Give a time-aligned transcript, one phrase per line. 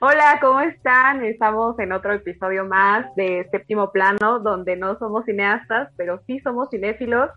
[0.00, 1.24] Hola, ¿cómo están?
[1.24, 6.68] Estamos en otro episodio más de Séptimo Plano, donde no somos cineastas, pero sí somos
[6.70, 7.30] cinéfilos.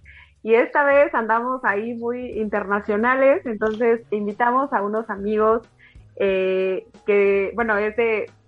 [0.43, 5.61] Y esta vez andamos ahí muy internacionales, entonces invitamos a unos amigos
[6.17, 7.95] eh, que, bueno, es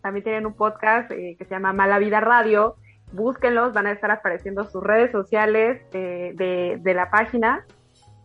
[0.01, 2.75] también tienen un podcast eh, que se llama Mala Vida Radio.
[3.13, 7.65] Búsquenlos, van a estar apareciendo sus redes sociales eh, de, de la página.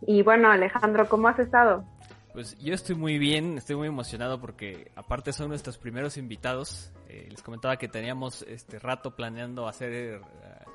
[0.01, 1.85] Y bueno, Alejandro, ¿cómo has estado?
[2.33, 6.91] Pues yo estoy muy bien, estoy muy emocionado porque aparte son nuestros primeros invitados.
[7.07, 10.21] Eh, les comentaba que teníamos este rato planeando hacer eh,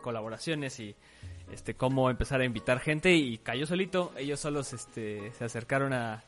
[0.02, 0.96] colaboraciones y
[1.52, 4.12] este cómo empezar a invitar gente y cayó solito.
[4.16, 6.24] Ellos solos este, se acercaron a,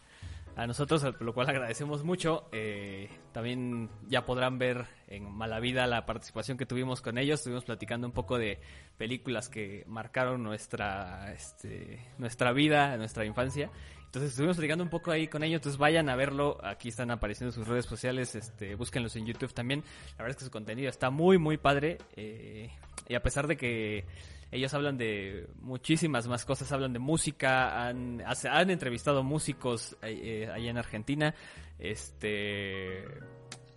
[0.56, 2.48] a nosotros, lo cual agradecemos mucho.
[2.50, 7.40] Eh, también ya podrán ver en Mala Vida la participación que tuvimos con ellos.
[7.40, 8.58] Estuvimos platicando un poco de
[8.96, 13.70] películas que marcaron nuestra, este, nuestra vida, nuestra infancia.
[14.16, 17.52] Entonces estuvimos platicando un poco ahí con ellos, entonces vayan a verlo, aquí están apareciendo
[17.52, 21.10] sus redes sociales, este, búsquenlos en YouTube también, la verdad es que su contenido está
[21.10, 22.70] muy muy padre, eh,
[23.10, 24.06] y a pesar de que
[24.50, 28.22] ellos hablan de muchísimas más cosas, hablan de música, han,
[28.70, 31.34] entrevistado músicos eh, ahí en Argentina.
[31.78, 33.04] Este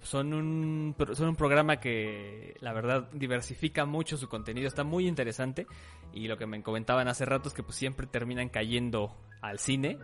[0.01, 5.67] son un son un programa que la verdad diversifica mucho su contenido, está muy interesante
[6.13, 9.97] y lo que me comentaban hace rato es que pues siempre terminan cayendo al cine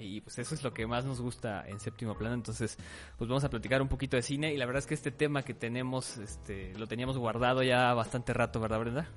[0.00, 2.76] y pues eso es lo que más nos gusta en séptimo plano entonces
[3.18, 5.42] pues vamos a platicar un poquito de cine y la verdad es que este tema
[5.42, 9.08] que tenemos este lo teníamos guardado ya bastante rato verdad Brenda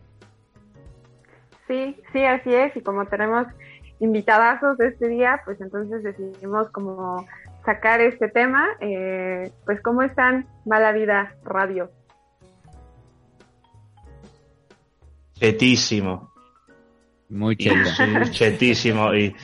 [1.68, 2.76] Sí, sí, así es.
[2.76, 3.48] Y como tenemos
[4.00, 7.26] invitadazos de este día, pues entonces decidimos como
[7.66, 8.68] sacar este tema.
[8.82, 11.90] Eh, pues, ¿cómo están Mala Vida Radio?
[15.36, 16.32] Chetísimo.
[17.30, 17.90] Muy cheto.
[18.32, 19.14] chetísimo.
[19.16, 19.36] Y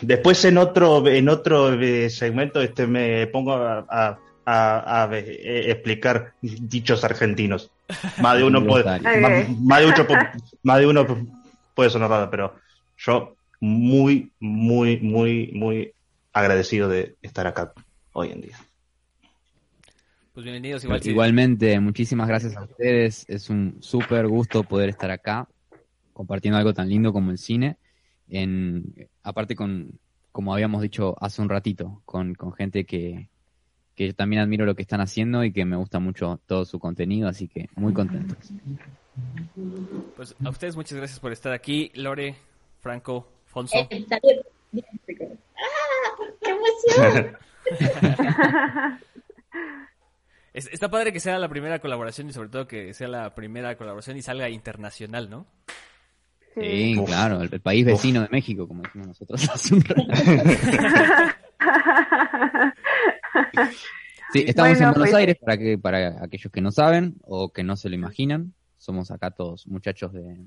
[0.00, 4.18] después en otro, en otro eh, segmento este me pongo a,
[4.50, 7.70] a eh, explicar dichos argentinos.
[8.20, 8.84] Más de uno puede,
[10.62, 11.06] más, de uno
[11.74, 12.54] puede sonar raro, pero
[12.96, 15.92] yo muy, muy, muy, muy
[16.32, 17.74] agradecido de estar acá
[18.12, 18.56] hoy en día.
[20.32, 23.26] Pues bienvenidos Igualmente, muchísimas gracias a ustedes.
[23.28, 25.46] Es un súper gusto poder estar acá
[26.14, 27.76] compartiendo algo tan lindo como el cine.
[28.30, 29.98] En, aparte con,
[30.32, 33.28] como habíamos dicho hace un ratito, con, con gente que,
[33.94, 36.78] que yo también admiro lo que están haciendo y que me gusta mucho todo su
[36.78, 38.38] contenido, así que muy contentos.
[40.16, 42.36] Pues a ustedes muchas gracias por estar aquí, Lore,
[42.80, 43.76] Franco, Fonso.
[43.90, 44.18] Eh, ¡Ah!
[46.40, 47.36] ¡Qué emoción!
[50.52, 54.16] Está padre que sea la primera colaboración y sobre todo que sea la primera colaboración
[54.16, 55.46] y salga internacional, ¿no?
[56.54, 59.40] Sí, claro, el, país vecino de México, como decimos nosotros
[64.32, 67.62] Sí, estamos en Buenos pues, Aires para que para aquellos que no saben o que
[67.62, 68.54] no se lo imaginan.
[68.76, 70.46] Somos acá todos muchachos de,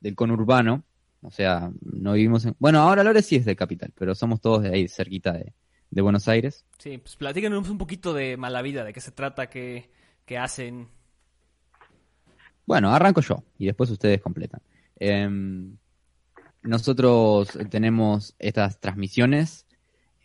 [0.00, 0.84] del conurbano.
[1.22, 2.56] O sea, no vivimos en...
[2.58, 6.26] Bueno, ahora Lore sí es de capital, pero somos todos de ahí, cerquita de, Buenos
[6.26, 6.64] Aires.
[6.78, 9.90] Sí, pues platícanos un poquito de Mala Vida, de qué se trata, qué,
[10.24, 10.88] qué hacen.
[12.66, 14.60] Bueno, arranco yo y después ustedes completan.
[15.04, 15.78] Em,
[16.62, 19.66] nosotros tenemos estas transmisiones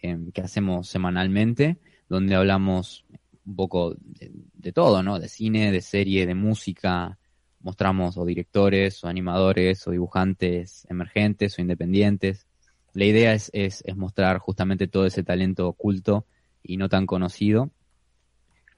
[0.03, 3.03] em, que hacemos semanalmente donde hablamos
[3.43, 5.17] un poco de, todo, ¿no?
[5.17, 7.17] De cine, de serie, de música,
[7.59, 12.45] mostramos o directores, o animadores, o dibujantes emergentes o independientes.
[12.93, 16.27] La idea es, es, mostrar justamente todo ese talento oculto
[16.61, 17.71] y no tan conocido.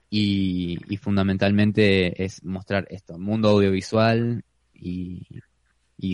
[0.10, 5.28] Y, fundamentalmente es mostrar esto, mundo audiovisual y,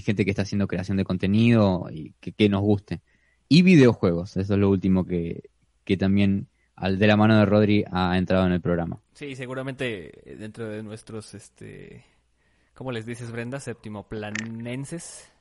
[0.01, 3.01] gente que está haciendo creación de contenido y que, que, nos guste.
[3.47, 5.49] Y videojuegos, eso es lo último que,
[5.83, 8.99] que también al de la mano de Rodri ha entrado en el programa.
[9.13, 12.03] Sí, seguramente eh, dentro de nuestros, este,
[12.73, 13.59] ¿cómo les dices, Brenda?
[13.59, 15.31] Séptimo planenses.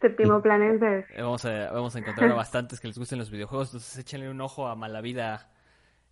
[0.00, 1.06] Séptimo planenses.
[1.14, 4.30] Eh, vamos a, vamos a encontrar a bastantes que les gusten los videojuegos, entonces échenle
[4.30, 5.50] un ojo a Malavida.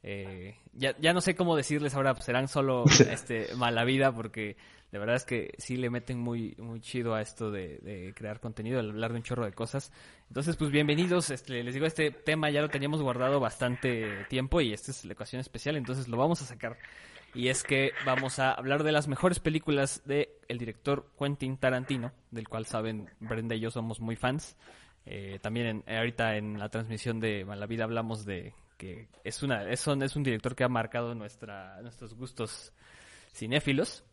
[0.03, 4.57] Eh, ya, ya no sé cómo decirles ahora, pues serán solo este Malavida porque
[4.95, 8.81] de verdad es que sí le meten muy, muy chido a esto de, crear contenido,
[8.81, 9.91] de hablar de un chorro de cosas.
[10.29, 11.31] Entonces, pues bienvenidos.
[11.31, 15.15] Este, les digo, este tema ya lo teníamos guardado bastante tiempo y esta es la
[15.15, 16.79] ocasión especial, entonces lo vamos a sacar.
[17.35, 22.13] Y es que vamos a hablar de las mejores películas de el director Quentin Tarantino,
[22.31, 24.57] del cual saben Brenda y yo somos muy fans.
[25.07, 29.85] Eh, también ahorita en la transmisión de Mala Vida hablamos de que es una es
[29.89, 32.73] un, es un director que ha marcado nuestra nuestros gustos
[33.33, 34.05] cinéfilos.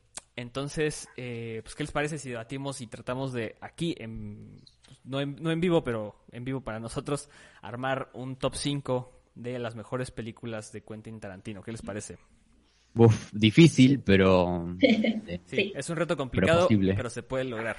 [0.42, 4.58] Entonces, eh, pues, ¿qué les parece si debatimos y tratamos de aquí, en,
[5.04, 7.30] no, en, no en vivo, pero en vivo para nosotros,
[7.62, 11.62] armar un top 5 de las mejores películas de Quentin Tarantino.
[11.62, 12.18] ¿Qué les parece?
[12.96, 14.76] Uf, difícil, pero...
[14.82, 15.74] Sí, Sí.
[15.76, 17.78] es un reto complicado, pero, se puede lograr.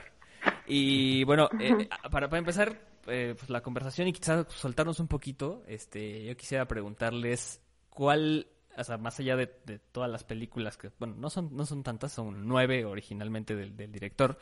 [0.67, 5.63] Y bueno, eh, para, para empezar eh, pues, la conversación y quizás soltarnos un poquito,
[5.67, 7.61] este, yo quisiera preguntarles
[7.91, 11.67] cuál, o sea, más allá de, de todas las películas que, bueno, no son, no
[11.67, 14.39] son tantas, son nueve originalmente del, del director.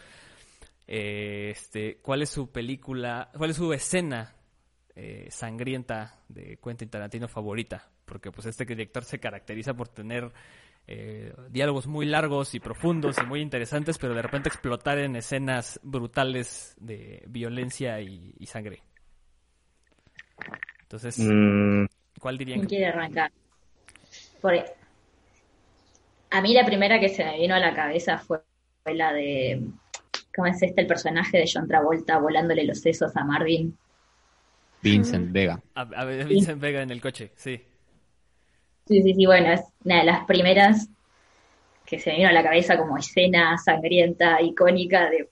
[0.87, 4.35] eh, este, ¿cuál es su película, cuál es su escena
[4.97, 7.89] eh, sangrienta de Quentin Tarantino favorita?
[8.05, 10.33] Porque pues este director se caracteriza por tener
[10.89, 15.79] eh, diálogos muy largos y profundos y muy interesantes, pero de repente explotar en escenas
[15.85, 18.83] brutales de violencia y, y sangre.
[20.83, 21.85] Entonces, Mm,
[22.19, 23.31] ¿cuál dirían ¿Quién quiere arrancar?
[24.41, 24.65] Porque
[26.31, 28.41] a mí la primera que se me vino a la cabeza fue,
[28.83, 29.63] fue la de,
[30.35, 33.77] ¿cómo es este el personaje de John Travolta volándole los sesos a Marvin?
[34.83, 35.61] Vincent Vega.
[35.75, 37.61] A, a Vincent Vega en el coche, sí.
[38.87, 40.89] Sí, sí, sí, bueno, es una de las primeras
[41.85, 45.29] que se me vino a la cabeza como escena sangrienta, icónica de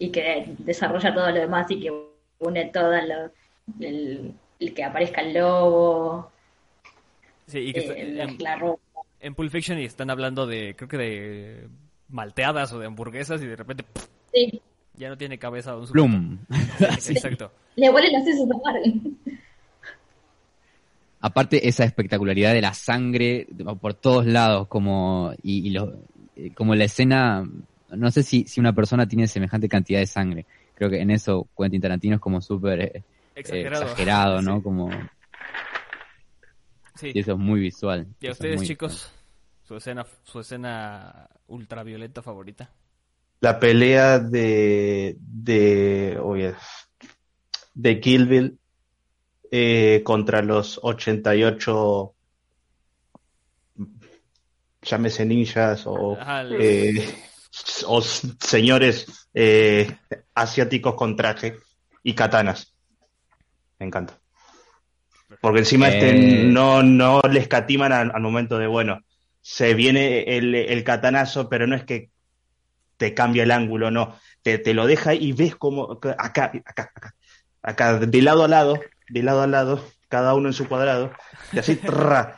[0.00, 1.92] y que desarrolla todo lo demás y que
[2.38, 3.32] une todo lo,
[3.80, 6.30] el, el que aparezca el lobo,
[7.48, 8.80] Sí, y que eh, en, la ropa.
[9.20, 11.68] en Pulp Fiction y están hablando de, creo que de
[12.08, 13.84] malteadas o de hamburguesas y de repente.
[14.32, 14.60] Sí,
[14.94, 15.86] ya no tiene cabeza un.
[15.88, 16.38] Plum.
[17.00, 17.50] Sí, exacto.
[17.76, 19.18] le vuelven los sesos a Marvin.
[21.20, 23.48] Aparte, esa espectacularidad de la sangre
[23.80, 25.96] por todos lados, como, y, y lo-
[26.36, 27.44] eh, como la escena,
[27.90, 30.46] no sé si, si una persona tiene semejante cantidad de sangre.
[30.74, 33.02] Creo que en eso Quentin Tarantino es como súper eh,
[33.34, 33.82] Exagerado.
[33.84, 34.56] exagerado, ¿no?
[34.58, 34.62] Sí.
[34.62, 34.90] Como,
[36.98, 37.12] Sí.
[37.14, 38.06] y eso es muy visual.
[38.20, 39.10] ¿Y a ustedes, chicos?
[39.62, 42.70] Su escena, su escena ultraviolenta favorita.
[43.40, 46.54] la pelea de de oye,
[47.74, 48.58] de Kill Bill
[49.50, 52.14] eh, contra los 88
[54.82, 57.14] llámese ninjas o, Ajá, los- eh,
[57.86, 59.96] o señores eh,
[60.34, 61.56] asiáticos con traje
[62.02, 62.74] y katanas.
[63.78, 64.17] Me encanta.
[65.40, 66.44] Porque encima este Eh.
[66.44, 69.00] no, no le escatiman al, al momento de, bueno,
[69.40, 72.10] se viene el, el katanazo, pero no es que
[72.96, 74.16] te cambia el ángulo, no.
[74.42, 77.14] Te, te lo deja y ves como acá, acá, acá,
[77.62, 81.12] acá, de lado a lado, de lado a lado, cada uno en su cuadrado,
[81.52, 82.36] y así, trra.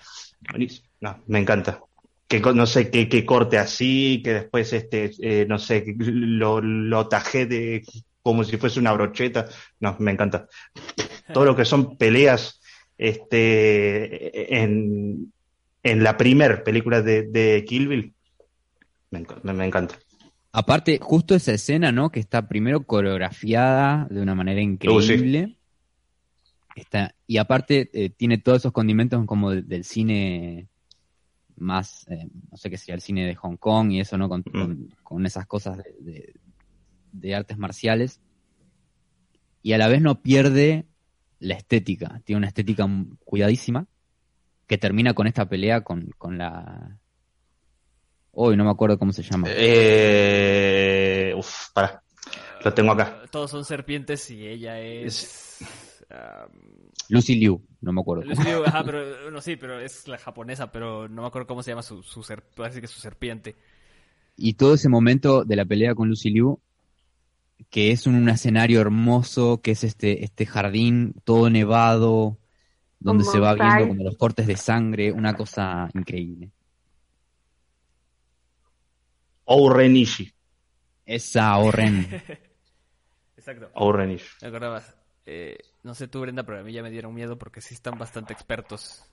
[1.00, 1.80] No, me encanta.
[2.28, 7.08] Que no sé, que, que corte así, que después este, eh, no sé, lo, lo
[7.08, 7.82] tajé de
[8.22, 9.48] como si fuese una brocheta.
[9.80, 10.46] No, me encanta.
[11.32, 12.59] Todo lo que son peleas
[13.00, 15.32] este en,
[15.82, 18.14] en la primer película de, de Kill Bill,
[19.10, 19.98] me, enc- me- me encanta.
[20.52, 22.10] Aparte, justo esa escena, ¿no?
[22.10, 25.56] Que está primero coreografiada de una manera increíble.
[26.76, 30.68] Está, y aparte eh, tiene todos esos condimentos como de- del cine
[31.56, 34.28] más, eh, no sé qué sería el cine de Hong Kong y eso, ¿no?
[34.28, 36.34] Con, con- con esas cosas de, de-
[37.12, 38.20] de artes marciales.
[39.62, 40.86] Y a la vez no pierde
[41.40, 42.20] la estética.
[42.24, 42.88] Tiene una estética
[43.24, 43.86] cuidadísima
[44.66, 46.98] que termina con esta pelea con, con la...
[48.32, 49.48] Hoy no me acuerdo cómo se llama.
[49.50, 52.02] Eh, uf, para,
[52.64, 53.22] lo tengo acá.
[53.30, 55.58] Todos son serpientes y ella es...
[56.10, 56.46] ah,
[57.08, 58.22] Lucy Liu, no me acuerdo.
[58.24, 61.64] Lucy Liu, ajá, pero no sí, pero es la japonesa, pero no me acuerdo cómo
[61.64, 63.56] se llama su, su ser, parece que es su serpiente.
[64.36, 66.60] Y todo ese momento de la pelea con Lucy Liu,
[67.68, 72.38] que es un, un escenario hermoso, que es este, este jardín todo nevado,
[72.98, 76.50] donde se va viendo como los cortes de sangre, una cosa increíble.
[79.44, 80.32] Ourenishi.
[81.04, 82.06] Esa Oren.
[83.36, 83.70] Exacto.
[83.74, 84.28] Ourenishi.
[84.42, 84.82] Me acordaba.
[85.26, 87.98] Eh, no sé tú, Brenda, pero a mí ya me dieron miedo porque sí están
[87.98, 89.04] bastante expertos.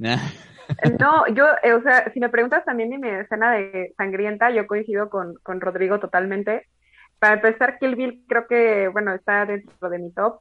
[0.98, 4.66] No, yo, eh, o sea, si me preguntas también en mi escena de sangrienta, yo
[4.66, 6.68] coincido con, con Rodrigo totalmente.
[7.20, 10.40] Para empezar, Kill Bill creo que, bueno, está dentro de mi top.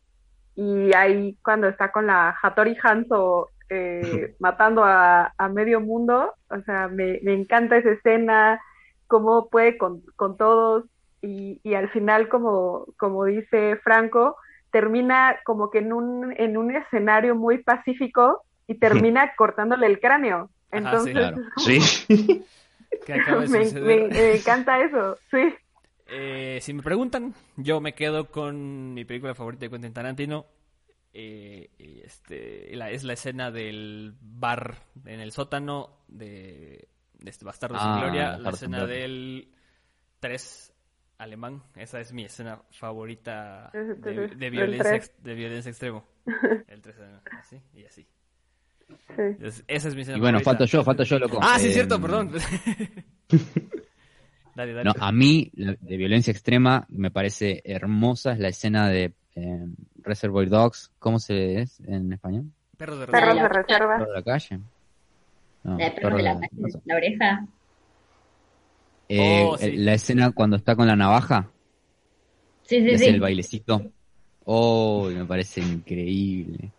[0.55, 6.61] Y ahí cuando está con la Hattori Hanzo eh, matando a, a medio mundo, o
[6.63, 8.61] sea, me, me encanta esa escena,
[9.07, 10.85] cómo puede con, con todos.
[11.21, 14.37] Y, y al final, como, como dice Franco,
[14.71, 20.49] termina como que en un, en un escenario muy pacífico y termina cortándole el cráneo.
[20.71, 21.37] Ajá, Entonces, sí, claro.
[21.57, 22.45] Sí.
[23.05, 23.83] ¿Qué acaba de me, suceder?
[23.85, 25.55] me- me encanta eso, sí.
[26.11, 30.45] Eh, si me preguntan, yo me quedo con mi película favorita de Quentin Tarantino.
[31.13, 34.75] Eh, y este, la, es la escena del bar
[35.05, 38.37] en el sótano de, de este Bastardo sin Ah, Gloria.
[38.37, 39.51] La escena del
[40.19, 40.73] 3
[41.17, 41.63] alemán.
[41.75, 46.05] Esa es mi escena favorita de, violencia, ex- de violencia extremo.
[46.67, 48.07] El 3 alemán, así y así.
[48.87, 49.23] Sí.
[49.41, 50.49] Es- esa es mi escena Y bueno, favorita.
[50.51, 51.39] falto yo, falto yo, loco.
[51.41, 52.31] Ah, sí, Eh, es cierto, perdón.
[54.59, 54.83] dale, dale.
[54.85, 59.65] No, a mí, la- de violencia extrema, me parece hermosa es la escena de eh,
[60.01, 60.91] Reservoir Dogs.
[60.99, 62.45] ¿Cómo se es en español?
[62.77, 63.41] Perros de Perros reserva.
[63.43, 63.97] de reserva.
[63.97, 64.59] ¿Perro de la calle?
[65.63, 66.79] No, La de perros perro de la, de- no sé.
[66.85, 67.47] la oreja.
[69.09, 69.71] Eh, Oh, sí.
[69.77, 71.49] La escena cuando está con la navaja,
[72.63, 73.07] Sí, sí, es sí.
[73.07, 73.81] el bailecito.
[74.45, 76.71] Oh, me parece increíble.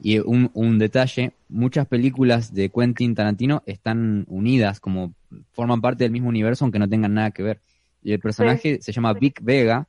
[0.00, 5.14] Y un, un detalle, muchas películas de Quentin Tarantino están unidas, como
[5.52, 7.60] forman parte del mismo universo, aunque no tengan nada que ver.
[8.02, 9.86] Y el personaje se llama Vic Vega,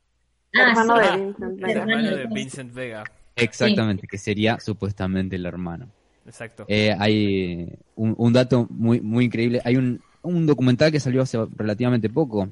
[0.55, 1.03] Ah, hermano sí.
[1.09, 1.81] de Vincent Vega.
[1.81, 2.73] hermano de Vincent.
[2.73, 3.03] Vega.
[3.35, 5.87] exactamente, que sería supuestamente el hermano.
[6.27, 6.65] Exacto.
[6.67, 9.61] Eh, hay un, un dato muy, muy increíble.
[9.65, 12.49] Hay un, un documental que salió hace relativamente poco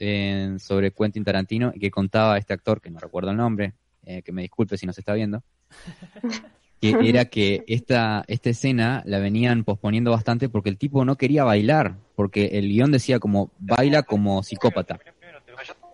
[0.00, 3.74] eh, sobre Quentin Tarantino y que contaba este actor, que no recuerdo el nombre,
[4.04, 5.44] eh, que me disculpe si nos está viendo,
[6.82, 11.44] que era que esta, esta escena la venían posponiendo bastante porque el tipo no quería
[11.44, 14.98] bailar, porque el guion decía como baila como psicópata.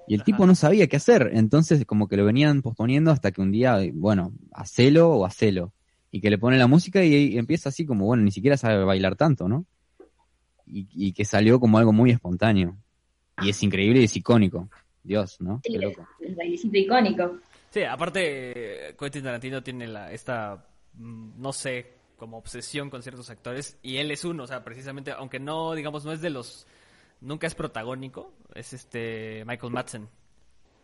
[0.06, 3.42] Y el tipo no sabía qué hacer, entonces como que lo venían posponiendo hasta que
[3.42, 5.74] un día, bueno, hacelo o hacelo.
[6.10, 8.82] Y que le pone la música y, y empieza así como, bueno, ni siquiera sabe
[8.82, 9.66] bailar tanto, ¿no?
[10.66, 12.78] Y, y que salió como algo muy espontáneo.
[13.42, 14.70] Y es increíble y es icónico.
[15.02, 15.60] Dios, ¿no?
[15.62, 16.08] Sí, Qué loco.
[16.20, 17.40] el bailecito icónico.
[17.70, 20.64] Sí, aparte, eh, Quentin Tarantino tiene la, esta,
[20.98, 25.38] no sé, como obsesión con ciertos actores, y él es uno, o sea, precisamente, aunque
[25.38, 26.66] no, digamos, no es de los,
[27.20, 30.08] nunca es protagónico, es este Michael Madsen.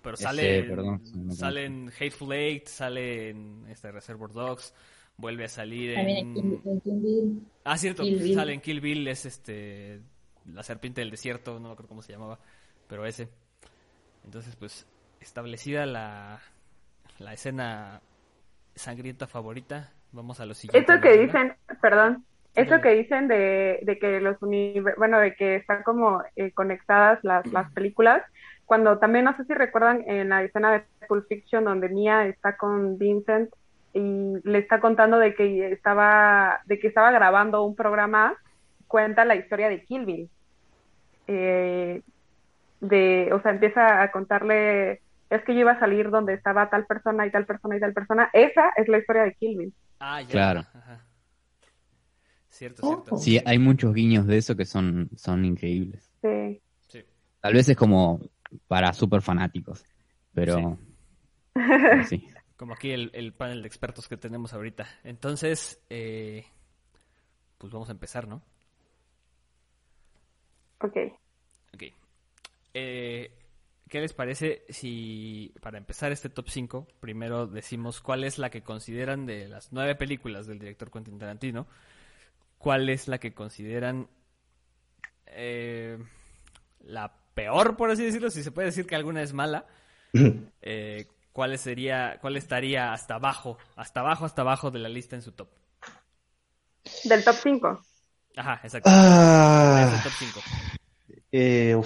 [0.02, 1.02] Pero Ese, sale, en- perdón,
[1.35, 4.75] sale en Hateful Eight, sale en este Reservoir Dogs,
[5.16, 6.09] vuelve a salir en...
[6.09, 7.47] en Kill, en Kill Bill.
[7.64, 8.35] Ah, cierto, Kill Bill.
[8.35, 10.00] sale en Kill Bill, es este,
[10.52, 12.38] la serpiente del desierto, no me acuerdo cómo se llamaba,
[12.87, 13.28] pero ese.
[14.25, 14.87] Entonces, pues,
[15.21, 16.40] establecida la,
[17.18, 18.02] la escena
[18.75, 20.78] sangrienta favorita, vamos a lo siguiente.
[20.92, 22.83] Esto que dicen, perdón, esto Dale.
[22.83, 24.38] que dicen de, de que los
[24.97, 28.23] bueno, de que están como eh, conectadas las, las películas,
[28.64, 32.56] cuando también no sé si recuerdan en la escena de Pulp Fiction donde Mia está
[32.56, 33.50] con Vincent
[33.92, 38.35] y le está contando de que estaba, de que estaba grabando un programa,
[38.88, 40.30] cuenta la historia de Kill Bill.
[41.26, 42.02] Eh,
[42.80, 46.87] de, o sea, empieza a contarle, es que yo iba a salir donde estaba tal
[46.87, 48.30] persona y tal persona y tal persona.
[48.33, 49.75] Esa es la historia de Kill Bill.
[49.98, 50.28] Ah, ya.
[50.28, 50.60] Claro.
[50.60, 51.06] ajá.
[52.48, 53.16] Cierto, cierto.
[53.16, 56.08] Sí, hay muchos guiños de eso que son, son increíbles.
[56.22, 56.62] Sí.
[56.88, 57.04] Sí.
[57.40, 58.20] Tal vez es como
[58.68, 59.84] para super fanáticos,
[60.32, 60.78] pero
[61.52, 62.28] pero sí.
[62.56, 64.86] Como aquí el, el panel de expertos que tenemos ahorita.
[65.02, 66.46] Entonces, eh,
[67.58, 68.42] pues vamos a empezar, ¿no?
[70.80, 70.96] Ok.
[71.74, 71.82] Ok.
[72.74, 73.32] Eh,
[73.88, 78.62] ¿Qué les parece si, para empezar este top 5, primero decimos cuál es la que
[78.62, 81.66] consideran de las nueve películas del director Quentin Tarantino,
[82.58, 84.08] cuál es la que consideran
[85.26, 85.98] eh,
[86.80, 89.66] la peor, por así decirlo, si se puede decir que alguna es mala,
[90.62, 95.22] eh, cuál sería, cuál estaría hasta abajo, hasta abajo, hasta abajo de la lista en
[95.22, 95.48] su top.
[97.04, 97.82] Del top 5.
[98.36, 98.88] Ajá, exacto.
[98.92, 100.40] Ah, top 5.
[101.32, 101.80] eh.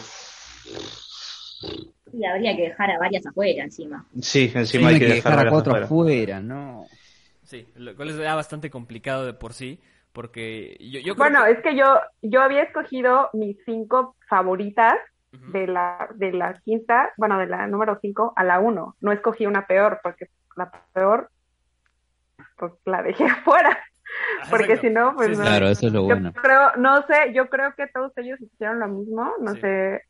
[2.13, 4.07] Y habría que dejar a varias afuera encima.
[4.21, 5.85] Sí, encima Sí, hay que dejar a cuatro afuera.
[5.87, 6.87] afuera, no.
[7.45, 9.81] Sí, lo cual es ya bastante complicado de por sí,
[10.13, 14.95] porque yo, yo creo Bueno, que- es que yo, yo había escogido mis cinco favoritas
[15.31, 18.97] de la, de la quinta, bueno, de la número 5 a la 1.
[19.01, 21.31] No escogí una peor, porque la peor,
[22.57, 23.79] pues la dejé afuera.
[24.43, 24.89] Ah, Porque exacto.
[24.89, 25.43] si no, pues Sí, no.
[25.43, 26.33] Claro, eso es lo Yo bueno.
[26.33, 29.61] creo, no sé, yo creo que todos ellos hicieron lo mismo, no Sí.
[29.61, 30.03] sé,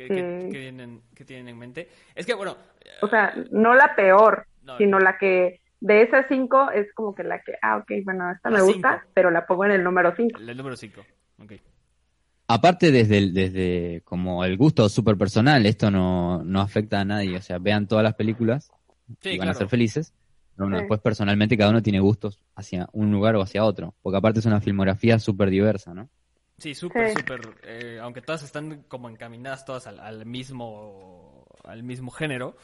[0.00, 0.52] ¿Qué, qué- Sí.
[0.52, 1.88] qué tienen, qué tienen en mente?
[2.14, 2.56] Es que, bueno,
[3.02, 7.22] o sea, no la peor, no, sino la que de esas cinco es como que
[7.22, 9.10] la que, ah, ok, bueno, esta La me gusta, cinco.
[9.12, 10.40] pero la pongo en el número 5.
[10.40, 11.02] el número 5.
[11.42, 11.52] Ok.
[12.48, 17.36] Aparte desde el- desde como el gusto súper personal, esto no, no afecta a nadie,
[17.36, 18.70] o sea, vean todas las películas
[19.20, 20.14] Sí, y van a ser felices.
[20.56, 20.82] Pero bueno, Sí.
[20.82, 24.46] después personalmente cada uno tiene gustos hacia un lugar o hacia otro, porque aparte es
[24.46, 26.08] una filmografía súper diversa, ¿no?
[26.60, 27.20] Sí, súper, Sí.
[27.20, 27.40] súper.
[27.64, 32.56] eh, aunque todas están como encaminadas todas al, al mismo al mismo género,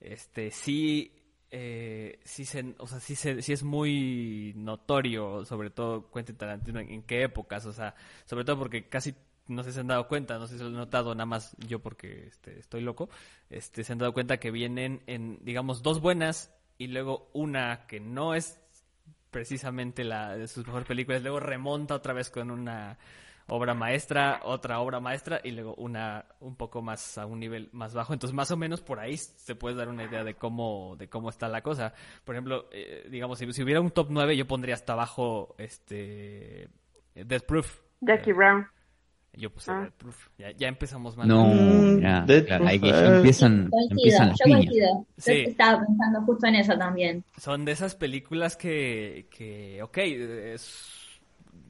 [0.00, 1.16] este sí
[1.50, 6.78] eh, sí se, o sea, sí se, sí es muy notorio, sobre todo Quentin Tarantino
[6.80, 7.94] en, en qué épocas, o sea,
[8.24, 9.14] sobre todo porque casi
[9.48, 11.56] no sé si se han dado cuenta, no sé si lo han notado nada más
[11.66, 13.10] yo porque este, estoy loco,
[13.48, 17.98] este se han dado cuenta que vienen en digamos dos buenas y luego una que
[17.98, 18.60] no es
[19.32, 22.96] precisamente la de sus mejores películas, luego remonta otra vez con una
[23.50, 27.92] obra maestra, otra obra maestra y luego una un poco más a un nivel más
[27.94, 28.12] bajo.
[28.12, 31.28] Entonces, más o menos por ahí se puede dar una idea de cómo de cómo
[31.30, 31.92] está la cosa.
[32.24, 36.68] Por ejemplo, eh, digamos, si, si hubiera un top 9, yo pondría hasta abajo este
[37.14, 37.80] Death Proof.
[38.00, 38.66] Jackie Eh, Brown.
[39.32, 39.82] Yo puse Ah.
[39.82, 40.28] Death Proof.
[40.38, 41.28] Ya, ya empezamos mal.
[41.28, 42.92] No, Mm, ya, Death claro, Proof, ahí eh.
[42.92, 44.60] ya empiezan, empiezan las yo piñas.
[44.64, 45.06] coincido.
[45.18, 45.32] Sí.
[45.46, 47.24] estaba pensando justo en eso también.
[47.38, 50.99] Son de esas películas que, que ok, es,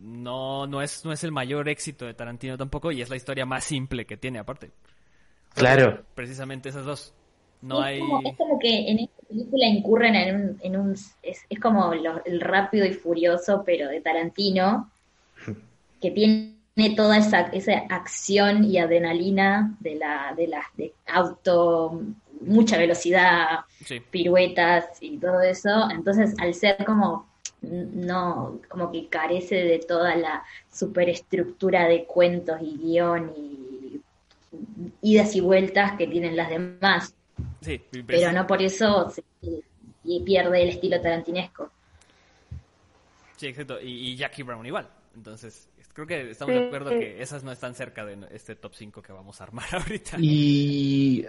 [0.00, 3.46] no, no, es, no es el mayor éxito de Tarantino tampoco y es la historia
[3.46, 4.70] más simple que tiene aparte.
[5.54, 6.04] Claro.
[6.14, 7.14] Precisamente esas dos.
[7.62, 8.00] No es, hay...
[8.00, 10.58] como, es como que en esta película incurren en un...
[10.62, 14.90] En un es, es como lo- el rápido y furioso, pero de Tarantino,
[16.00, 16.56] que tiene
[16.96, 22.02] toda esa, esa acción y adrenalina de la de las de auto,
[22.40, 25.90] mucha velocidad, Sí, piruetas y todo eso.
[25.90, 27.26] Entonces, al ser como
[27.62, 34.00] no, como que carece de toda la superestructura de cuentos y guion y
[35.02, 37.14] idas y vueltas que tienen las demás,
[37.60, 37.80] sí.
[38.06, 39.22] pero no por eso se,
[40.04, 41.70] y pierde el estilo tarantinesco.
[43.36, 43.80] Sí, exacto.
[43.80, 44.88] Y, y Jackie Brown igual.
[45.14, 46.60] Entonces, creo que estamos Sí.
[46.60, 49.66] de acuerdo que esas no están cerca de este top 5 que vamos a armar
[49.72, 50.16] ahorita.
[50.18, 51.26] Y,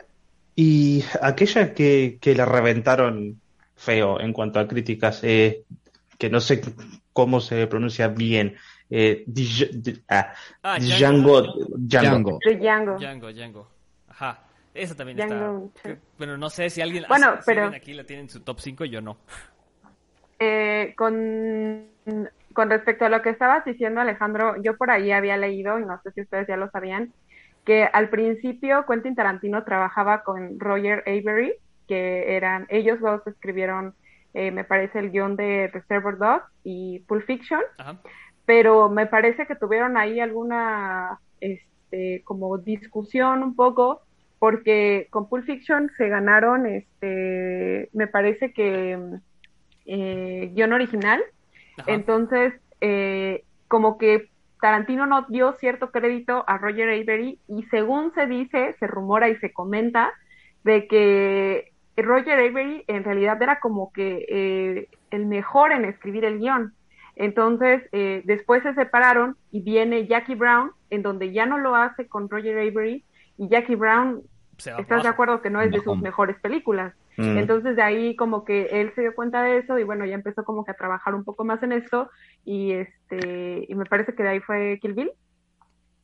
[0.56, 3.40] y aquella que, que la reventaron
[3.76, 5.64] feo en cuanto a críticas, eh,
[6.22, 6.62] que no sé
[7.14, 8.56] cómo se pronuncia bien,
[8.92, 11.80] eh, Dij- ah, Ah, Django, Django.
[11.80, 12.40] Django.
[12.40, 12.60] Django.
[12.60, 12.98] Django.
[13.00, 13.68] Django, Django.
[14.08, 14.40] Ajá.
[14.72, 15.90] Esa también Django, está.
[15.90, 15.96] sí.
[16.20, 18.60] Pero no sé si alguien, Bueno, si pero- alguien aquí la tiene en su top
[18.60, 19.18] 5, yo no.
[20.40, 21.88] Eh, con,
[22.54, 26.00] con respecto a lo que estabas diciendo, Alejandro, yo por ahí había leído, y no
[26.04, 27.12] sé si ustedes ya lo sabían,
[27.66, 31.54] que al principio Quentin Tarantino trabajaba con Roger Avery,
[31.88, 33.96] que eran, ellos dos escribieron,
[34.34, 37.98] eh, me parece, el guion de Reservoir Dogs y Pulp Fiction, Ajá.
[38.46, 44.02] pero me parece que tuvieron ahí alguna, este, como discusión un poco,
[44.40, 48.98] porque con Pulp Fiction se ganaron, este, me parece que
[49.86, 51.22] eh, guion original,
[51.78, 51.92] Ajá.
[51.92, 54.30] entonces eh, como que
[54.62, 59.36] Tarantino no dio cierto crédito a Roger Avery y según se dice, se rumora y
[59.38, 60.12] se comenta
[60.64, 66.40] de que Roger Avery en realidad era como que eh, el mejor en escribir el
[66.40, 66.74] guion.
[67.16, 72.08] Entonces, eh, después se separaron y viene Jackie Brown, en donde ya no lo hace
[72.08, 73.04] con Roger Avery,
[73.38, 74.22] y Jackie Brown,
[74.58, 76.94] ¿estás de acuerdo que no es de sus mejores películas?
[77.18, 77.38] Mm.
[77.38, 80.44] Entonces de ahí como que él se dio cuenta de eso y bueno, ya empezó
[80.44, 82.10] como que a trabajar un poco más en esto
[82.46, 85.12] y este y me parece que de ahí fue Kill Bill.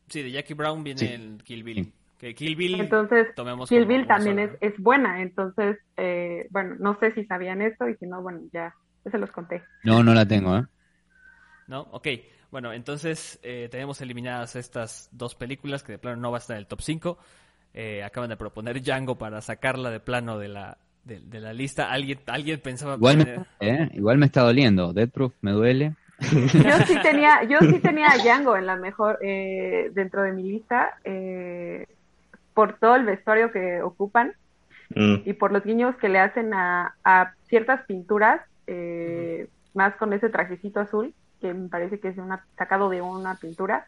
[0.10, 1.08] Sí, de Jackie Brown viene Sí.
[1.08, 1.94] el Kill Bill.
[2.18, 6.98] Que Kill Bill, Entonces tomemos Kill Bill también es, es buena, entonces eh, bueno, no
[7.00, 8.74] sé si sabían esto y si no, bueno, ya,
[9.06, 9.62] ya se los conté.
[9.84, 10.64] No, no la tengo, ¿eh?
[11.68, 11.82] ¿No?
[11.92, 12.08] Ok.
[12.50, 16.56] Bueno, entonces eh, tenemos eliminadas estas dos películas que de plano no va a estar
[16.56, 17.18] en el top 5.
[17.74, 21.92] Eh, acaban de proponer Django para sacarla de plano de la, de, de la lista.
[21.92, 23.90] Alguien, alguien pensaba Igual poner- me, ¿eh?
[23.94, 24.94] Igual me está doliendo.
[24.94, 25.94] Death Proof me duele.
[26.20, 30.44] Yo sí tenía, yo sí tenía a Django en la mejor, eh, dentro de mi
[30.44, 31.86] lista, eh,
[32.58, 34.34] por todo el vestuario que ocupan.
[34.96, 35.16] Mm.
[35.26, 40.30] y por los guiños que le hacen a, a ciertas pinturas, eh, más con ese
[40.30, 43.86] trajecito azul, que me parece que es una, sacado de una pintura.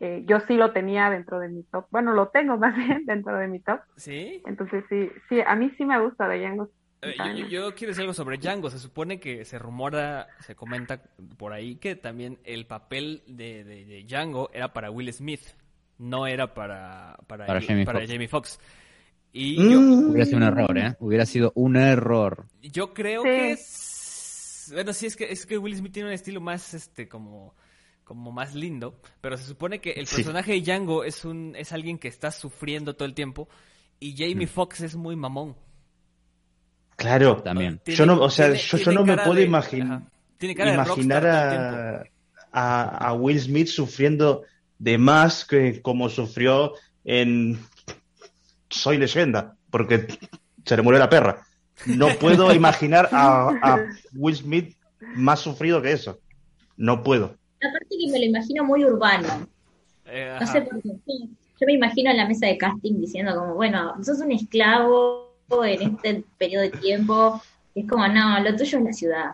[0.00, 3.36] Eh, yo sí lo tenía dentro de mi top, bueno, lo tengo más bien dentro
[3.36, 4.42] de mi top, ¿Sí?
[4.46, 6.70] entonces sí, sí, a mí sí me gusta de Django.
[7.02, 8.70] Eh, yo, yo- yo quiero decir algo sobre Django.
[8.70, 11.02] Se supone que se rumora, se comenta
[11.36, 15.42] por ahí que también el papel de, de- de Django era para Will Smith,
[15.98, 18.06] no era para, para, Para Jamie para.
[18.06, 18.58] Jamie Foxx.
[19.32, 19.70] Y Mm.
[19.70, 19.80] yo,
[20.10, 20.96] Hubiera sido un error, ¿eh?
[21.00, 22.46] Hubiera sido un error.
[22.62, 23.28] yo creo Sí.
[23.28, 24.70] que es...
[24.72, 27.54] Bueno, sí, es que, es que Will Smith tiene un estilo más, este, como
[28.04, 30.16] como más lindo, pero se supone que el Sí.
[30.16, 33.48] personaje de Django es un es alguien que está sufriendo todo el tiempo
[33.98, 34.16] y Mm.
[34.18, 35.56] Jamie Foxx es muy mamón.
[36.96, 37.36] Claro.
[37.42, 37.80] También.
[37.82, 40.02] Tiene- Yo no, o sea, tiene- yo, yo tiene no me puedo de- imagin- ajá.
[40.38, 41.26] Tiene cara de imaginar
[42.52, 44.42] a, a Will Smith sufriendo
[44.78, 46.72] de más que como sufrió
[47.04, 47.58] en
[48.70, 50.06] Soy leyenda, porque
[50.64, 51.46] se le murió la perra.
[51.86, 54.76] No puedo imaginar a, a Will Smith
[55.16, 56.18] más sufrido que eso.
[56.76, 57.36] No puedo.
[57.62, 59.46] Aparte que me lo imagino muy urbano.
[60.06, 60.90] Eh, No sé por qué.
[61.60, 65.32] Yo me imagino en la mesa de casting diciendo como, bueno, sos un esclavo
[65.64, 67.40] en este periodo de tiempo.
[67.74, 69.30] Y es como, no, lo tuyo es la ciudad.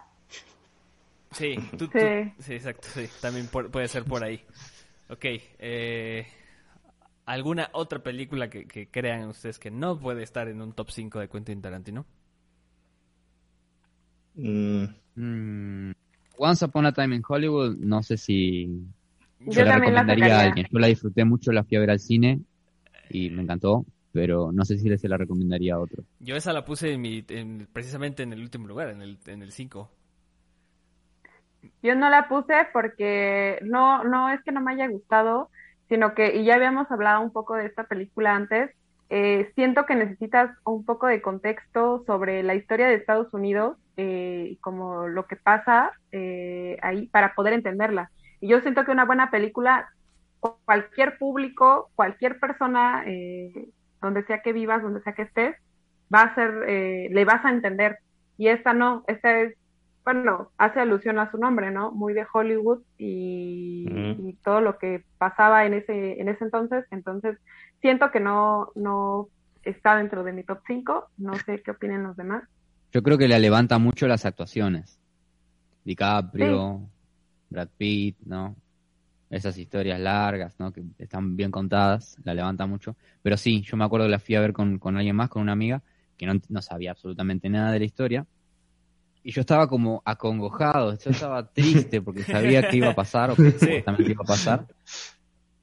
[1.32, 2.32] Sí, tú- tú- Sí.
[2.40, 4.42] sí, exacto, sí, también por- puede ser por ahí.
[5.10, 5.24] Ok,
[5.58, 6.26] eh,
[7.26, 11.18] ¿alguna otra película que, que crean ustedes que no puede estar en un top 5
[11.20, 12.06] de Quentin Tarantino?
[14.34, 15.92] Mm, Mm,
[16.38, 18.66] Once Upon a Time in Hollywood, no sé si,
[19.40, 20.66] Yo, Yo la recomendaría a alguien.
[20.70, 22.42] Yo la disfruté mucho, la fui a ver al cine
[23.08, 26.04] y me encantó, pero no sé si se la recomendaría a otro.
[26.18, 29.42] Yo esa la puse en mi, en- precisamente en el último lugar, en el, en
[29.42, 29.90] el 5.
[31.82, 35.50] Yo no la puse porque no, no es que no me haya gustado,
[35.88, 38.70] sino que, y ya habíamos hablado un poco de esta película antes,
[39.10, 44.48] eh, siento que necesitas un poco de contexto sobre la historia de Estados Unidos eh,
[44.52, 48.10] y como lo que pasa eh, ahí para poder entenderla.
[48.40, 49.88] Y yo siento que una buena película,
[50.38, 53.52] cu- cualquier público, cualquier persona, eh,
[54.00, 55.56] donde sea que vivas, donde sea que estés,
[56.14, 57.98] va a ser, eh, le vas a entender.
[58.36, 59.54] Y esta no, esta es
[60.04, 61.92] bueno, hace alusión a su nombre, ¿no?
[61.92, 66.84] Muy de Hollywood y, todo lo que pasaba en ese, en ese entonces.
[66.90, 67.36] Entonces,
[67.80, 69.28] siento que no, no
[69.62, 71.10] está dentro de mi top 5.
[71.18, 72.44] No sé qué opinen los demás.
[72.92, 74.98] Yo creo que la levanta mucho las actuaciones.
[75.84, 76.88] DiCaprio,
[77.50, 78.56] Brad Pitt, ¿no?
[79.28, 80.72] Esas historias largas, ¿no?
[80.72, 82.96] Que están bien contadas, la levanta mucho.
[83.22, 85.42] Pero sí, yo me acuerdo que la fui a ver con, con alguien más, con
[85.42, 85.82] una amiga,
[86.16, 88.26] que no, no sabía absolutamente nada de la historia.
[89.22, 93.36] Y yo estaba como acongojado, yo estaba triste porque sabía que iba a pasar o
[93.36, 94.66] que supuestamente iba a pasar.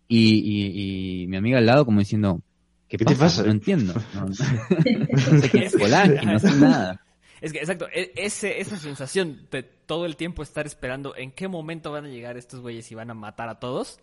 [0.08, 2.40] Y, y, y mi amiga al lado como diciendo,
[2.88, 3.26] ¿qué, ¿Qué te pasa?
[3.26, 3.44] pasa?
[3.44, 3.94] No entiendo.
[4.14, 4.34] No, no
[5.42, 7.02] sé qué es Polanski, no sé nada.
[7.42, 11.48] Es que, exacto, e- ese, esa sensación de todo el tiempo estar esperando en qué
[11.48, 14.00] momento van a llegar estos güeyes y van a matar a todos,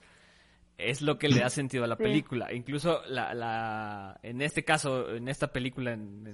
[0.79, 2.03] es lo que le da sentido a la Sí.
[2.03, 2.53] película.
[2.53, 6.27] Incluso la, la, en este caso, en esta película, en,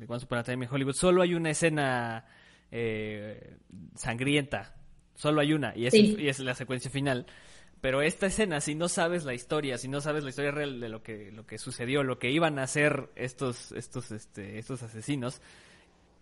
[0.00, 2.24] en Once Upon a Time in Hollywood, solo hay una escena
[2.70, 3.56] eh,
[3.94, 4.74] sangrienta.
[5.14, 6.16] Solo hay una, y es, Sí.
[6.18, 7.26] y es la secuencia final.
[7.80, 10.88] Pero esta escena, si no sabes la historia, si no sabes la historia real de
[10.88, 15.40] lo que, lo que sucedió, lo que iban a hacer estos, estos, este, estos asesinos,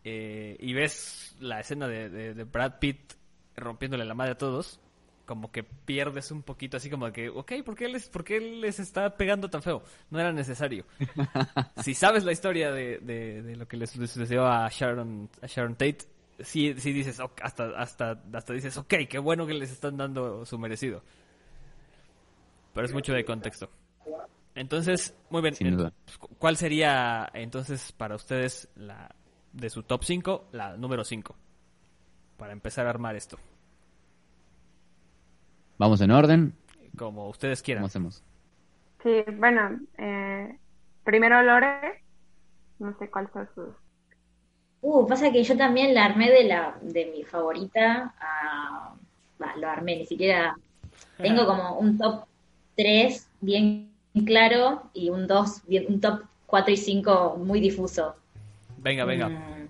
[0.05, 3.15] eh, y ves la escena de, de- de Brad Pitt
[3.57, 4.81] rompiéndole la madre a todos,
[5.25, 8.39] como que pierdes un poquito así como de que, ok, ¿por qué les, por qué
[8.39, 9.83] les está pegando tan feo?
[10.11, 10.85] No era necesario.
[11.83, 15.47] si sabes la historia de, de- de lo que les les sucedió a Sharon, a
[15.47, 15.99] Sharon Tate,
[16.41, 20.45] sí, sí dices, ok, hasta, hasta, hasta dices, ok, qué bueno que les están dando
[20.45, 21.03] su merecido.
[22.75, 23.71] Pero es mucho de contexto.
[24.55, 25.55] Entonces, muy bien.
[25.55, 25.93] Sin duda.
[26.19, 29.15] Cu- ¿Cuál sería entonces para ustedes la
[29.53, 31.35] de su top 5, la número 5?
[32.37, 33.39] Para empezar a armar esto,
[35.79, 36.55] Vamos en orden,
[36.97, 37.83] como ustedes quieran.
[37.83, 38.23] ¿cómo hacemos?
[39.03, 40.59] Sí, bueno, eh,
[41.05, 42.03] primero Lore.
[42.79, 43.75] No sé cuál fue su.
[44.89, 48.95] Uh, pasa que yo también la armé de la de mi favorita a...
[49.43, 50.57] Va, lo armé, ni siquiera...
[51.19, 52.27] Tengo como un top
[52.77, 53.91] 3 bien
[54.25, 58.15] claro y un 2, bien, un top 4 y 5 muy difuso.
[58.79, 59.29] Venga, venga.
[59.29, 59.67] Mm.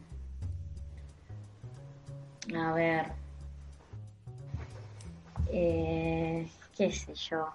[2.54, 3.06] A ver.
[5.50, 7.48] Eh, ¿Qué sé yo?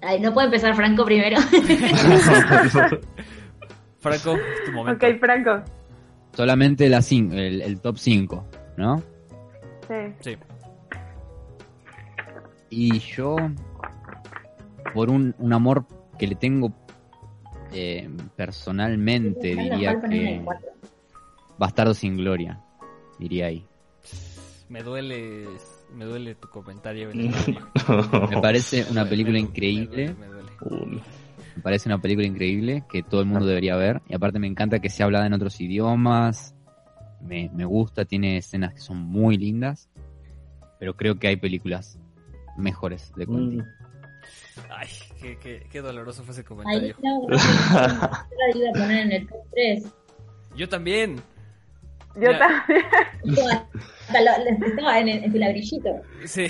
[0.00, 1.38] Ay, ¿no puede empezar Franco primero?
[4.00, 5.06] Franco, es tu momento.
[5.06, 5.62] Ok, Franco.
[6.34, 8.44] Solamente la cin- el, el top 5,
[8.76, 8.98] ¿no?
[9.88, 9.94] Sí.
[10.20, 10.36] Sí.
[12.70, 13.36] Y yo,
[14.94, 15.86] por un, un amor
[16.18, 16.72] que le tengo
[17.72, 20.42] eh, personalmente, diría que
[21.58, 22.60] Bastardo sin Gloria,
[23.18, 23.66] diría ahí.
[24.68, 25.48] Me duele,
[25.94, 27.08] me duele tu comentario.
[27.14, 31.02] Me parece una película me- increíble, Me duele, me duele.
[31.58, 34.00] Uh, me parece una película increíble que todo el mundo debería ver.
[34.08, 36.54] Y aparte me encanta que sea hablada en otros idiomas,
[37.20, 39.88] me, me gusta, tiene escenas que son muy lindas,
[40.78, 41.98] pero creo que hay películas
[42.56, 43.58] mejores de Quentin.
[43.60, 43.64] mm.
[44.70, 44.88] Ay,
[45.20, 46.96] qué, qué, qué doloroso fue ese Ahí comentario.
[47.02, 49.84] no, no, yo la iba a poner en el top 3.
[50.56, 51.16] Yo también.
[52.16, 52.38] Yo Ya.
[52.38, 52.84] también.
[54.66, 55.90] Estaba en, el- en tu ladrillito.
[56.24, 56.46] Sí.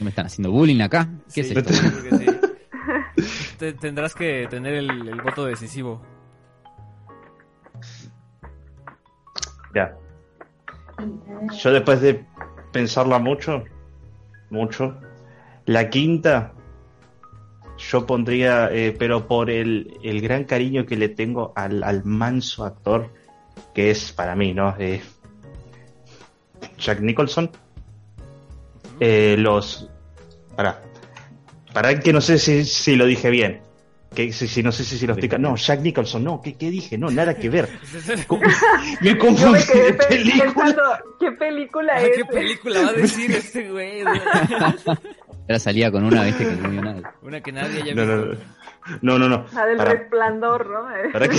[0.00, 1.08] ¿Me están haciendo bullying acá?
[1.34, 1.72] ¿Qué Sí, es esto?
[1.72, 2.36] yo creo que sí.
[3.58, 6.00] Te- tendrás que tener el, el voto decisivo.
[9.74, 9.94] Ya.
[11.62, 12.24] Yo después de
[12.72, 13.64] pensarla mucho,
[14.50, 14.98] mucho,
[15.66, 16.52] la quinta,
[17.76, 22.64] yo pondría, eh, pero por el, el gran cariño que le tengo al, al manso
[22.64, 23.10] actor,
[23.74, 24.74] que es para mí, ¿no?
[24.78, 25.02] Eh,
[26.78, 27.50] Jack Nicholson.
[28.98, 29.90] Eh, los...
[30.56, 30.80] Para.
[31.76, 33.60] Para que no sé si, si lo dije bien.
[34.14, 35.38] Que, si, si no sé si, si lo estoy...
[35.38, 36.40] No, Jack Nicholson, no.
[36.40, 36.96] ¿Qué, qué dije?
[36.96, 37.68] No, nada que ver.
[39.02, 40.44] Me Yo confundí me quedé película.
[40.54, 40.82] pensando,
[41.20, 42.16] ¿qué película Ay, es?
[42.16, 44.00] ¿Qué película va a decir este güey?
[44.00, 47.14] Ahora salía con una, viste, que no vio nada.
[47.20, 48.16] Una que nadie haya No, visto.
[48.16, 48.38] no, no.
[49.02, 49.46] No, no, no.
[49.52, 51.12] La del Para, resplandor, ¿no?
[51.12, 51.36] para que...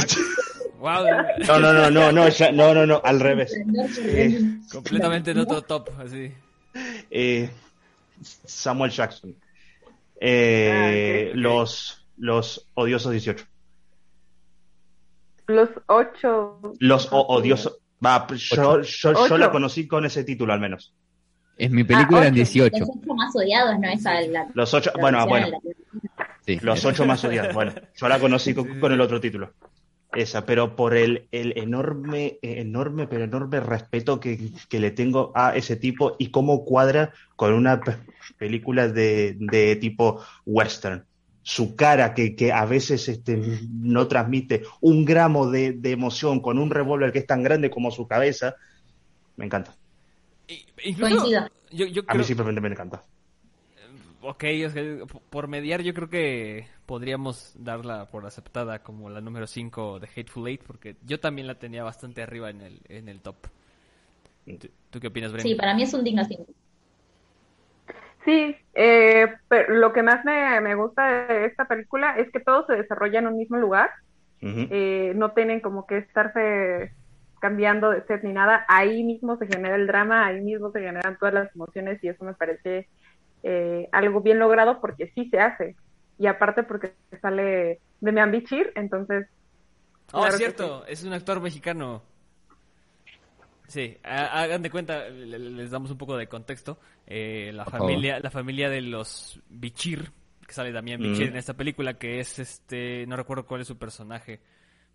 [0.80, 1.06] Wow,
[1.47, 3.52] No, no, no, no, no, ya- no, no, no, al revés.
[4.04, 4.39] Eh,
[4.71, 6.32] completamente en otro top, así.
[7.10, 7.50] Eh,
[8.21, 9.34] Samuel Jackson.
[10.20, 13.46] Eh, Ah, los, los odiosos 18.
[15.48, 16.60] Los ocho.
[16.80, 17.78] Los o- odiosos.
[18.06, 19.38] Va, yo, yo, yo Ocho.
[19.38, 20.94] la conocí con ese título al menos.
[21.58, 22.36] Es mi película Ah, en ocho.
[22.36, 22.78] 18.
[22.80, 23.88] Los ocho más odiados, ¿no?
[23.90, 26.60] Esa la, Los ocho, la bueno, versión bueno, en la Sí.
[26.62, 27.54] los ocho más odiados.
[27.54, 29.54] Bueno, yo la conocí con, con el otro título.
[30.18, 35.32] Esa, pero por el, el enorme, eh, enorme, pero enorme respeto que, que le tengo
[35.36, 37.98] a ese tipo y cómo cuadra con una pe-
[38.40, 41.06] película de, de tipo western.
[41.44, 43.38] Su cara, que, que a veces este,
[43.72, 47.92] no transmite un gramo de, de emoción con un revólver que es tan grande como
[47.92, 48.56] su cabeza,
[49.36, 49.76] me encanta.
[50.48, 51.28] Y- Incluso,
[51.72, 53.04] yo, A mí simplemente me encanta.
[54.30, 59.22] Ok, es que p- por mediar yo creo que podríamos darla por aceptada como la
[59.22, 63.10] número 5 de Hateful Eight, porque yo también la tenía bastante arriba en el, en
[63.10, 63.38] el top.
[64.60, 65.44] ¿Tú, tú qué opinas, Brenda?
[65.44, 66.46] Sí, para mí es un digno 5.
[68.26, 72.66] Sí, eh, pero lo que más me, me gusta de esta película es que todo
[72.66, 73.90] se desarrolla en un mismo lugar.
[74.70, 76.94] Eh, no tienen como que estarse
[77.40, 78.66] cambiando de set ni nada.
[78.70, 82.26] Ahí mismo se genera el drama, ahí mismo se generan todas las emociones y eso
[82.26, 82.90] me parece
[83.50, 85.76] eh, algo bien logrado porque sí se hace.
[86.20, 89.28] Y aparte porque sale Demian Bichir, entonces
[90.14, 92.02] Oh, Claro cierto, es un actor mexicano.
[93.68, 96.80] Sí, ha- hagan de cuenta, le- le- les damos un poco de contexto.
[97.06, 100.12] Eh, la familia, la familia de los Bichir,
[100.48, 101.32] que sale Damián Bichir Mm.
[101.32, 104.40] en esta película, que es este, no recuerdo cuál es su personaje,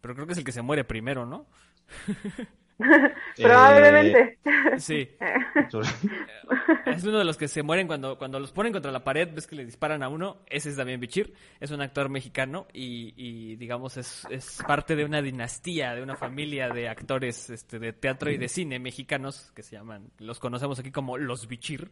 [0.01, 1.45] pero creo que es el que se muere primero, ¿no?
[3.43, 4.39] probablemente.
[4.79, 5.09] Sí,
[6.87, 9.47] es uno de los que se mueren cuando, cuando los ponen contra la pared, ves
[9.47, 13.57] que le disparan a uno, ese es Damián Bichir, es un actor mexicano y, y,
[13.57, 18.31] digamos es, es parte de una dinastía, de una familia de actores este, de teatro
[18.31, 21.91] y de cine mexicanos que se llaman, los conocemos aquí como los Bichir.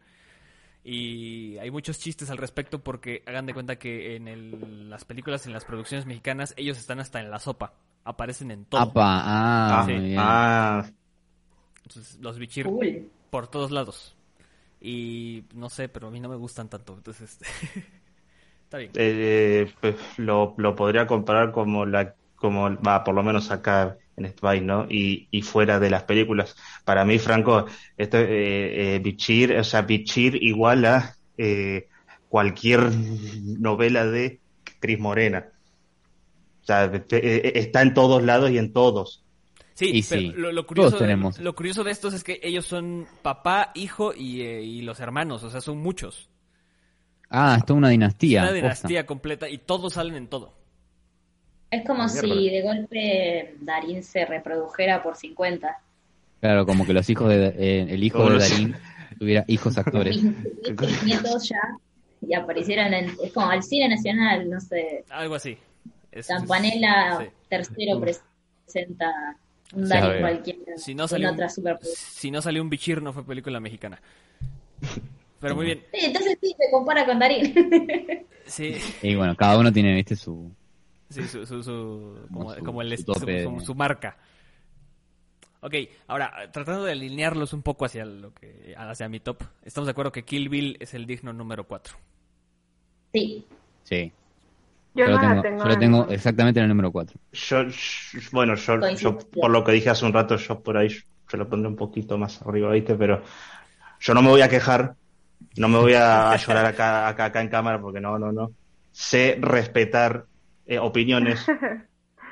[0.83, 5.45] Y hay muchos chistes al respecto porque hagan de cuenta que en el- las películas,
[5.45, 8.93] en las producciones mexicanas, ellos están hasta en la sopa, aparecen en todo.
[8.93, 10.39] Apa, ah, Ah, muy bien.
[10.39, 10.91] ah,
[11.83, 12.73] Entonces, los Bichir
[13.29, 14.15] por todos lados.
[14.81, 16.95] Y no sé, pero a mí no me gustan tanto.
[16.95, 17.39] Entonces,
[18.65, 18.93] está bien.
[18.93, 24.25] eh, pues, lo, lo podría comparar como la como va por lo menos acá en
[24.25, 24.87] este país, ¿no?
[24.89, 26.55] Y, y fuera de las películas.
[26.85, 27.65] Para mí, Franco,
[27.97, 31.87] esto eh, eh, Bichir, o sea, Bichir igual a eh,
[32.27, 32.91] cualquier
[33.59, 34.41] novela de
[34.79, 35.50] Cris Morena.
[36.61, 39.23] O sea, te- eh, está en todos lados y en todos.
[39.73, 41.39] Sí, Y pero sí, lo, lo curioso, todos tenemos.
[41.39, 45.43] lo curioso de estos es que ellos son papá, hijo y, eh, y los hermanos.
[45.43, 46.29] O sea, son muchos.
[47.29, 48.41] Ah, es toda una dinastía.
[48.41, 48.55] Una posta.
[48.61, 50.53] dinastía completa y todos salen en todo.
[51.71, 55.79] Es como Ah, si de golpe Darín se reprodujera por 50.
[56.41, 58.75] Claro, como que los hijos de eh, el hijo de Darín
[59.17, 60.21] tuviera hijos actores.
[60.21, 60.33] Mis,
[60.79, 61.61] mis nietos ya
[62.27, 65.57] y aparecieran en, es como al cine nacional, no sé, Algo así.
[66.11, 67.25] Es- Campanella sí.
[67.49, 69.37] tercero presenta
[69.73, 70.19] un ver.
[70.21, 72.11] cualquiera Si no en salió un- otra superproducción.
[72.13, 74.01] Si no salió un bichir, no fue película mexicana.
[75.39, 75.83] Pero muy bien.
[75.93, 77.53] Sí, entonces sí, se compara con Darín.
[78.45, 80.51] Sí, Y bueno, cada uno tiene, viste, su...
[81.09, 83.59] sí su, su, su- como, Como su- como el su est- tope su- de- su-
[83.67, 84.17] su marca.
[85.61, 85.75] Ok,
[86.07, 90.11] ahora, tratando de alinearlos un poco hacia lo que hacia mi top, estamos de acuerdo
[90.11, 91.95] que Kill Bill es el digno número 4.
[93.13, 93.45] Sí,
[93.83, 94.11] Sí.
[94.93, 95.63] Yo Yo lo no tengo, la tengo.
[95.65, 97.17] yo en- tengo exactamente en el número 4.
[97.31, 100.89] Yo, yo- bueno, yo, yo, por lo que dije hace un rato, yo por ahí
[100.89, 102.95] yo lo pondré un poquito más arriba, ¿viste?
[102.95, 103.21] Pero
[103.99, 104.95] yo no me voy a quejar,
[105.55, 108.51] no me voy a, llorar acá, acá, acá en cámara, porque no, no, no.
[108.91, 110.25] Sé respetar
[110.65, 111.45] eh, opiniones.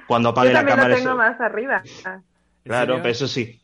[0.07, 1.81] Cuando Yo apague la también lo cámara, tengo eso- más arriba.
[2.03, 2.23] Ah, ¿En
[2.65, 3.61] claro, pero eso sí.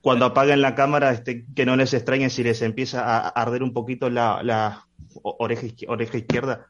[0.00, 3.72] Cuando apaguen la cámara, este, que no les extrañe si les empieza a arder un
[3.72, 4.86] poquito la, la
[5.22, 6.66] oreja, oreja izquierda.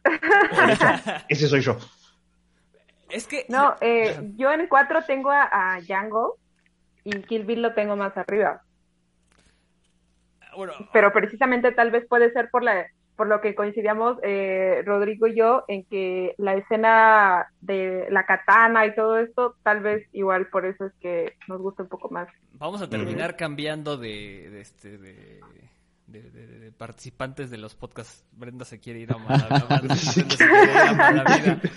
[1.29, 1.77] Ese soy yo.
[3.11, 3.47] Es que...
[3.49, 6.37] No, eh, yo en cuatro tengo a, a Django
[7.05, 8.63] y Kill Bill lo tengo más arriba.
[10.57, 15.29] Bueno, Pero precisamente tal vez puede ser por la por lo que coincidíamos eh, Rodrigo
[15.29, 20.49] y yo en que la escena de la katana y todo esto, tal vez igual
[20.49, 22.29] por eso es que nos gusta un poco más.
[22.55, 25.41] Vamos a terminar cambiando de, de este de,
[26.07, 28.25] de- de- de participantes de los podcasts.
[28.33, 31.61] Brenda se quiere ir a mala, vida.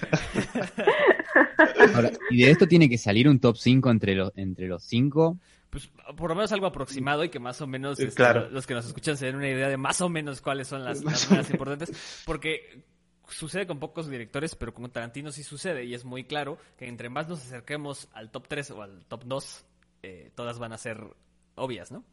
[1.95, 5.37] Ahora, y de esto tiene que salir un top 5 entre los, entre los 5.
[5.69, 8.49] Pues por lo menos algo aproximado y que más o menos Eh, este, claro.
[8.49, 11.03] los que nos escuchan se den una idea de más o menos cuáles son las,
[11.03, 12.23] las más importantes.
[12.25, 12.83] Porque
[13.27, 17.09] sucede con pocos directores, pero con Tarantino sí sucede y es muy claro que entre
[17.09, 19.65] más nos acerquemos al top 3 o al top 2,
[20.03, 21.03] eh, todas van a ser
[21.55, 22.03] obvias, ¿no?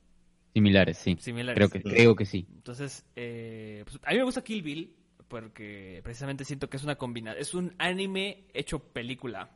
[0.55, 1.17] Similares, sí.
[1.21, 1.57] Similares.
[1.57, 2.47] Creo que, creo que sí.
[2.55, 4.95] Entonces, eh, pues, a mí me gusta Kill Bill
[5.29, 9.51] porque precisamente siento que es una combinación, es un anime hecho película,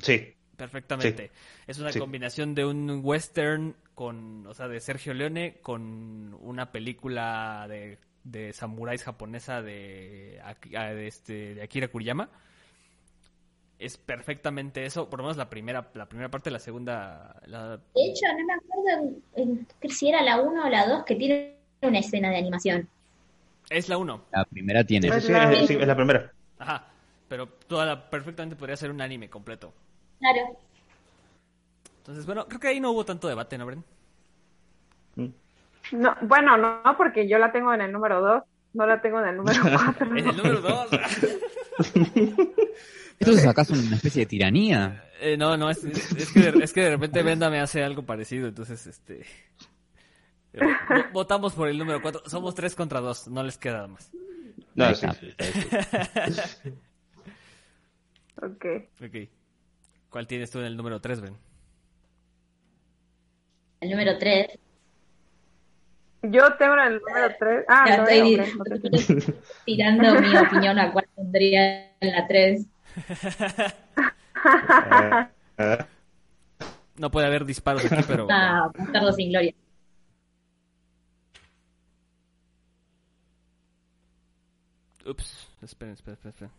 [0.00, 1.30] Sí, perfectamente.
[1.66, 1.98] Es una Sí.
[1.98, 8.52] combinación de un western con, o sea, de Sergio Leone con una película de, de
[8.52, 10.40] samuráis japonesa de,
[11.06, 12.30] este, de Akira Kuriyama.
[13.84, 17.82] Es perfectamente eso, por lo menos la primera, la primera parte, la segunda, la- De
[17.96, 21.56] hecho, no me acuerdo en- en- si era la 1 o la 2 que tiene
[21.80, 22.88] una escena de animación.
[23.70, 24.22] es la uno.
[24.32, 25.10] La primera tiene.
[25.12, 26.30] sí, sí, la- es, sí, es la primera.
[26.58, 26.84] Ajá,
[27.28, 29.72] pero toda la, perfectamente podría ser un anime completo.
[30.20, 30.56] Claro.
[31.98, 33.82] Entonces, bueno, creo que ahí no hubo tanto debate, ¿no, Bren?
[35.92, 38.42] No, bueno, no, porque yo la tengo en el número 2,
[38.74, 39.60] no la tengo en el número
[39.96, 40.06] 4.
[40.16, 40.90] En el número 2.
[43.22, 45.04] ¿Esto es acaso una especie de tiranía?
[45.20, 47.82] Eh, no, no, es, es- es que de, es que de repente Venda me hace
[47.82, 49.20] algo parecido, entonces, este...
[50.52, 50.58] eh,
[50.88, 52.22] vo- Votamos por el número 4.
[52.26, 54.10] Somos 3 contra 2, no les queda más.
[54.74, 56.70] No, Ahí sí, sí, sí.
[58.42, 58.64] Ok.
[59.04, 59.28] Ok.
[60.10, 61.36] ¿Cuál tienes tú en el número 3, Ben?
[63.80, 64.46] El número 3.
[66.22, 67.64] Yo tengo en el número 3.
[67.68, 68.70] Ah, Ya no, estoy ok,
[69.28, 69.34] ok.
[69.64, 72.66] tirando mi opinión a cuál tendría en la 3.
[76.98, 78.26] No puede haber disparos aquí, pero...
[78.30, 79.54] Ah, Bastardo sin Gloria.
[85.06, 86.52] Ups, esperen, esperen, esperen.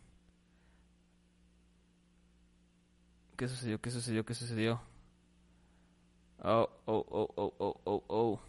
[3.38, 3.80] ¿Qué sucedió?
[3.80, 4.26] ¿Qué sucedió?
[4.26, 4.82] ¿Qué sucedió?
[6.40, 8.40] Oh, oh, oh, oh, oh, oh, oh.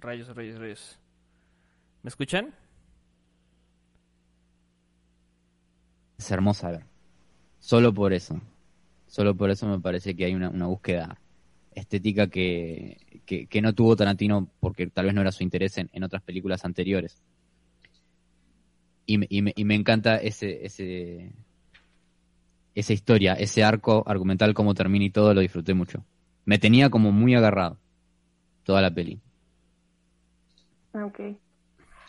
[0.00, 0.98] Rayos, rayos, rayos.
[2.02, 2.54] ¿Me escuchan?
[6.16, 6.84] Es hermosa a ver.
[7.58, 8.40] Solo por eso.
[9.08, 11.18] Solo por eso me parece que hay una, una búsqueda
[11.74, 16.04] estética que, que, no tuvo Tarantino porque tal vez no era su interés en, en
[16.04, 17.20] otras películas anteriores.
[19.06, 21.32] Y y me, y me encanta ese, ese,
[22.74, 26.04] esa historia, ese arco argumental, cómo termina y todo, lo disfruté mucho.
[26.44, 27.78] Me tenía como muy agarrado
[28.64, 29.20] toda la peli.
[30.92, 31.20] Ok.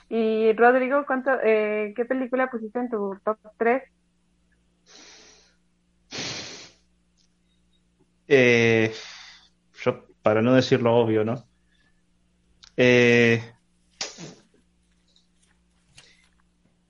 [0.09, 3.83] Y Rodrigo, ¿cuánto, eh, ¿qué película pusiste en tu top 3?
[8.27, 8.91] Eh,
[9.83, 11.43] yo, para no decir lo obvio, ¿no?
[12.75, 13.41] Eh,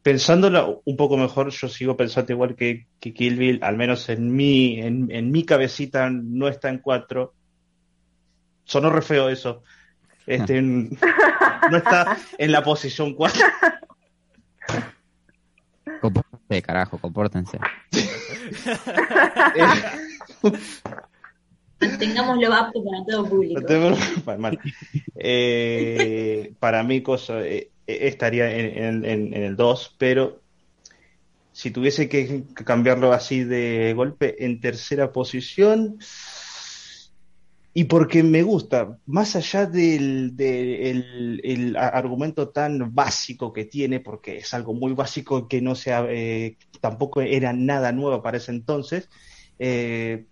[0.02, 4.80] pensándolo un poco mejor, yo sigo pensando igual que, Kill Bill, al menos en mi,
[4.80, 7.34] en, en mi cabecita no está en cuatro.
[8.63, 9.63] Sonó re feo eso.
[10.30, 10.89] Este, en-
[11.72, 13.42] no está en la posición cuatro.
[16.02, 17.58] Compórtense, carajo, compórtense.
[21.82, 23.62] Mantengámoslo apto para todo público.
[23.62, 24.60] No te preocupes, mal.
[25.15, 30.42] Eh, para mí cosa, eh, eh, estaría en, en- en- en el 2, pero
[31.54, 35.98] si tuviese que cambiarlo así de golpe, en tercera posición,
[37.80, 43.65] y porque me gusta, más allá del, del- el- el a- argumento tan básico que
[43.65, 48.38] tiene, porque es algo muy básico que no sea, eh, tampoco era nada nuevo para
[48.38, 49.10] ese entonces,
[49.60, 50.26] eh,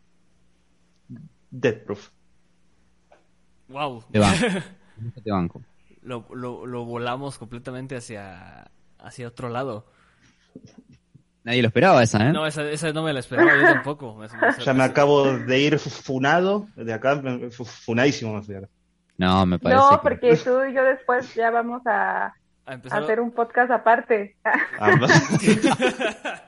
[1.52, 2.10] Death Proof.
[3.70, 4.04] Wow.
[4.12, 4.46] Te banco.
[5.24, 5.62] Te banco.
[6.02, 9.86] Lo, lo, lo volamos completamente hacia, hacia otro lado.
[11.48, 12.34] Nadie lo esperaba esa, ¿eh?
[12.34, 14.16] No, esa, esa no me la esperaba yo tampoco.
[14.20, 17.22] Me- me- Ya me acabo de ir funado, de acá,
[17.86, 18.56] funadísimo me fui.
[19.18, 22.34] No, me parece No, que- porque tú y yo después ya vamos a, a
[22.66, 24.36] a empezar- hacer un podcast aparte.
[24.44, 24.92] Ah,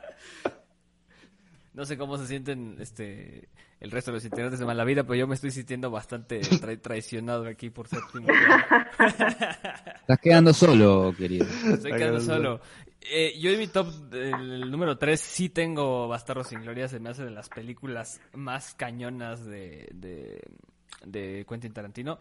[1.74, 1.86] no.
[1.86, 3.48] Sé cómo se sienten este
[3.80, 7.48] el resto de los integrantes de Malavida, pero yo me estoy sintiendo bastante tra- traicionado
[7.48, 8.28] aquí por séptimo.
[9.00, 11.46] Estás quedando solo, querido.
[11.74, 12.60] Estoy quedando solo.
[13.02, 16.88] Eh, yo en mi top, el número 3, sí tengo Bastardo sin Gloria.
[16.88, 20.42] Se me hace de las películas más cañonas de, de,
[21.06, 22.20] de Quentin Tarantino.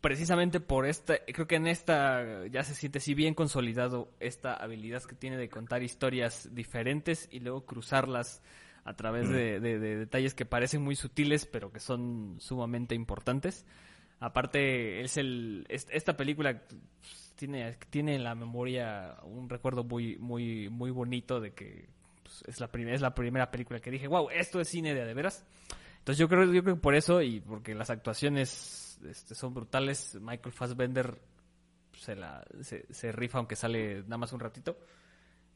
[0.00, 5.02] Precisamente por esta, creo que en esta ya se siente si bien consolidado esta habilidad
[5.04, 8.42] que tiene de contar historias diferentes y luego cruzarlas
[8.84, 13.64] a través de, de- de detalles que parecen muy sutiles pero que son sumamente importantes.
[14.18, 16.62] Aparte, es el, es- esta película
[17.42, 21.88] tiene, tiene en la memoria un recuerdo muy, muy, muy bonito de que
[22.22, 25.12] pues, es, la es la primera película que dije, wow, esto es cine de, de
[25.12, 25.44] veras.
[25.98, 30.16] Entonces yo creo, yo creo que por eso y porque las actuaciones este, son brutales,
[30.20, 31.18] Michael Fassbender
[31.98, 34.78] se, la, se, se rifa aunque sale nada más un ratito.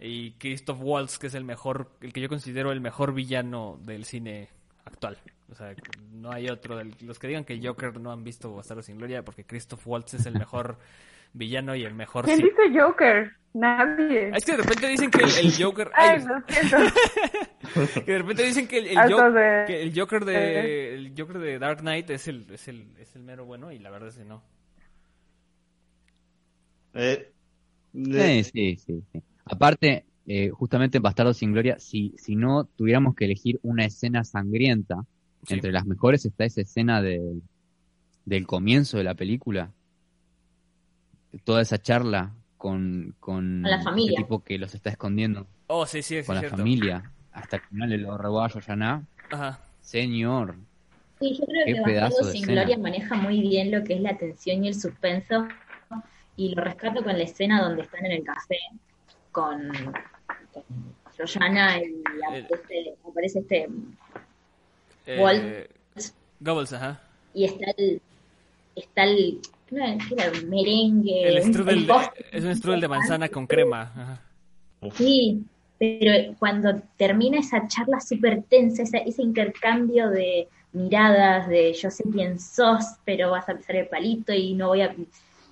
[0.01, 4.07] y Christoph Waltz, que es el mejor, el que yo considero el mejor villano del
[4.07, 4.49] cine
[4.85, 5.19] actual.
[5.53, 5.73] O sea,
[6.11, 6.83] no hay otro.
[6.83, 10.27] los que digan que Joker no han visto Bastardos sin Gloria, porque Christoph Waltz es
[10.27, 10.79] el mejor
[11.37, 12.25] villano y el mejor...
[12.25, 13.33] ¿Quién dice Joker?
[13.55, 14.31] Nadie.
[14.35, 15.91] Es que de repente dicen que el, el Joker...
[15.95, 16.77] Ay, lo siento.
[18.05, 21.15] que de repente dicen que el, el Hasta Jo- de- que el Joker de el
[21.17, 24.09] Joker de Dark Knight es el, es el es el mero bueno y la verdad
[24.11, 24.43] es que no.
[26.95, 27.33] Eh,
[27.95, 29.23] Sí, eh, sí, sí, sí.
[29.47, 34.23] Aparte, eh, justamente en Bastardos sin Gloria, si, si no tuviéramos que elegir una escena
[34.25, 34.97] sangrienta,
[35.47, 35.55] Sí.
[35.55, 37.21] entre las mejores está esa escena de,
[38.27, 39.73] del comienzo de la película.
[41.45, 44.13] Toda esa charla con, con la familia.
[44.15, 46.59] ese tipo que los está escondiendo Oh, sí, sí, sí, con la cierto.
[46.59, 47.11] familia.
[47.33, 49.03] Hasta el final de lo robó a Yoyaná.
[49.31, 49.61] Ajá.
[49.81, 50.55] Señor.
[51.21, 52.63] Sí, yo creo Qué que pedazo de sin escena.
[52.63, 55.49] Gloria maneja muy bien lo que es la tensión y el suspenso.
[56.37, 58.59] Y lo rescato con la escena donde están en el café
[59.33, 59.69] con,
[60.53, 60.65] con
[61.25, 63.69] y aparece, aparece este.
[65.07, 65.71] Eh, Walt.
[66.41, 67.01] Goebbels, ajá.
[67.35, 68.01] Y está el.
[68.75, 69.41] Está el.
[69.69, 69.77] ¿Qué
[70.17, 70.31] era?
[70.47, 71.29] Merengue.
[71.29, 71.95] El strudel el de-
[72.33, 73.93] es un strudel de manzana con crema.
[73.97, 74.23] Ajá.
[74.95, 75.43] Sí,
[75.79, 82.05] pero cuando termina esa charla súper tensa, ese, ese intercambio de miradas, de yo sé
[82.13, 84.95] quién sos, pero vas a pisar el palito y no voy a,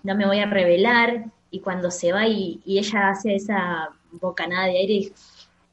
[0.02, 4.66] no me voy a revelar, y cuando se va y, y ella hace esa bocanada
[4.66, 5.12] de aire,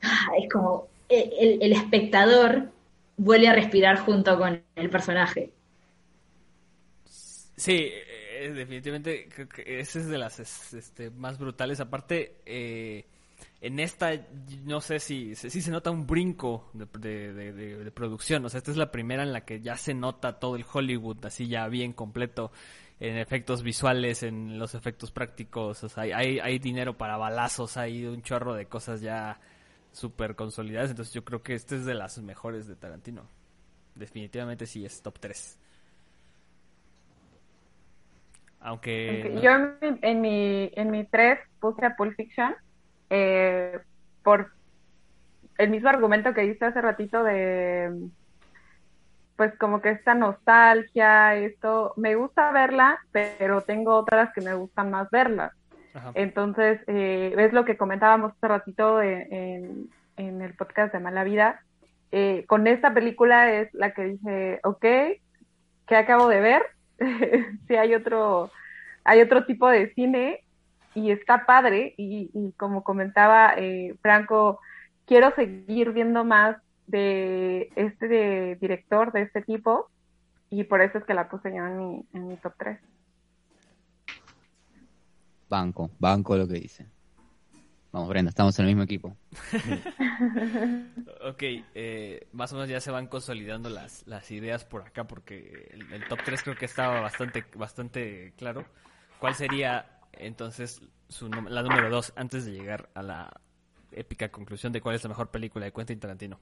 [0.01, 2.69] ah, es como el, el- el espectador
[3.17, 5.51] vuelve a respirar junto con el personaje.
[7.55, 7.91] Sí,
[8.45, 11.79] eh, definitivamente creo que esa es de las es- este, más brutales.
[11.79, 13.05] Aparte, eh,
[13.61, 14.11] en esta
[14.63, 18.45] no sé si, si se nota un brinco de, producción.
[18.45, 21.25] O sea, esta es la primera en la que ya se nota todo el Hollywood
[21.25, 22.51] así ya bien completo
[22.99, 25.83] en efectos visuales, en los efectos prácticos.
[25.83, 29.39] O sea, hay, hay, dinero para balazos, hay un chorro de cosas ya
[29.91, 30.91] súper consolidadas.
[30.91, 33.27] Entonces yo creo que esta es de las mejores de Tarantino.
[33.95, 35.59] Definitivamente sí es top 3.
[38.61, 39.31] Aunque...
[39.33, 42.55] No- Yo en mi, en mi, en mi 3 puse a Pulp Fiction
[43.09, 43.79] eh,
[44.23, 44.51] por
[45.57, 47.91] el mismo argumento que hice hace ratito de
[49.35, 54.91] pues como que esta nostalgia, esto, me gusta verla, pero tengo otras que me gustan
[54.91, 55.51] más verlas.
[55.95, 56.11] Ajá.
[56.13, 61.23] Entonces, eh, es lo que comentábamos hace ratito en, en- en el podcast de Mala
[61.23, 61.59] Vida.
[62.11, 64.81] Eh, con esta película es la que dije, ok,
[65.87, 66.61] ¿qué acabo de ver?
[67.67, 68.51] si hay otro,
[69.03, 70.43] hay otro tipo de cine
[70.93, 71.93] y está padre.
[71.97, 74.59] Y, como comentaba eh, Franco,
[75.05, 79.89] quiero seguir viendo más de este director, de este tipo,
[80.49, 82.79] y por eso es que la puse yo en mi, en mi top 3.
[85.49, 86.85] Banco, banco lo que dice.
[87.91, 89.17] Vamos, Brenda, estamos en el mismo equipo.
[91.23, 95.67] Ok, eh, más o menos ya se van consolidando las, las ideas por acá porque
[95.71, 98.67] el, el top 3 creo que estaba bastante, bastante claro.
[99.17, 103.41] ¿Cuál sería entonces su, la número 2 antes de llegar a la
[103.91, 106.39] épica conclusión de cuál es la mejor película de Quentin Tarantino?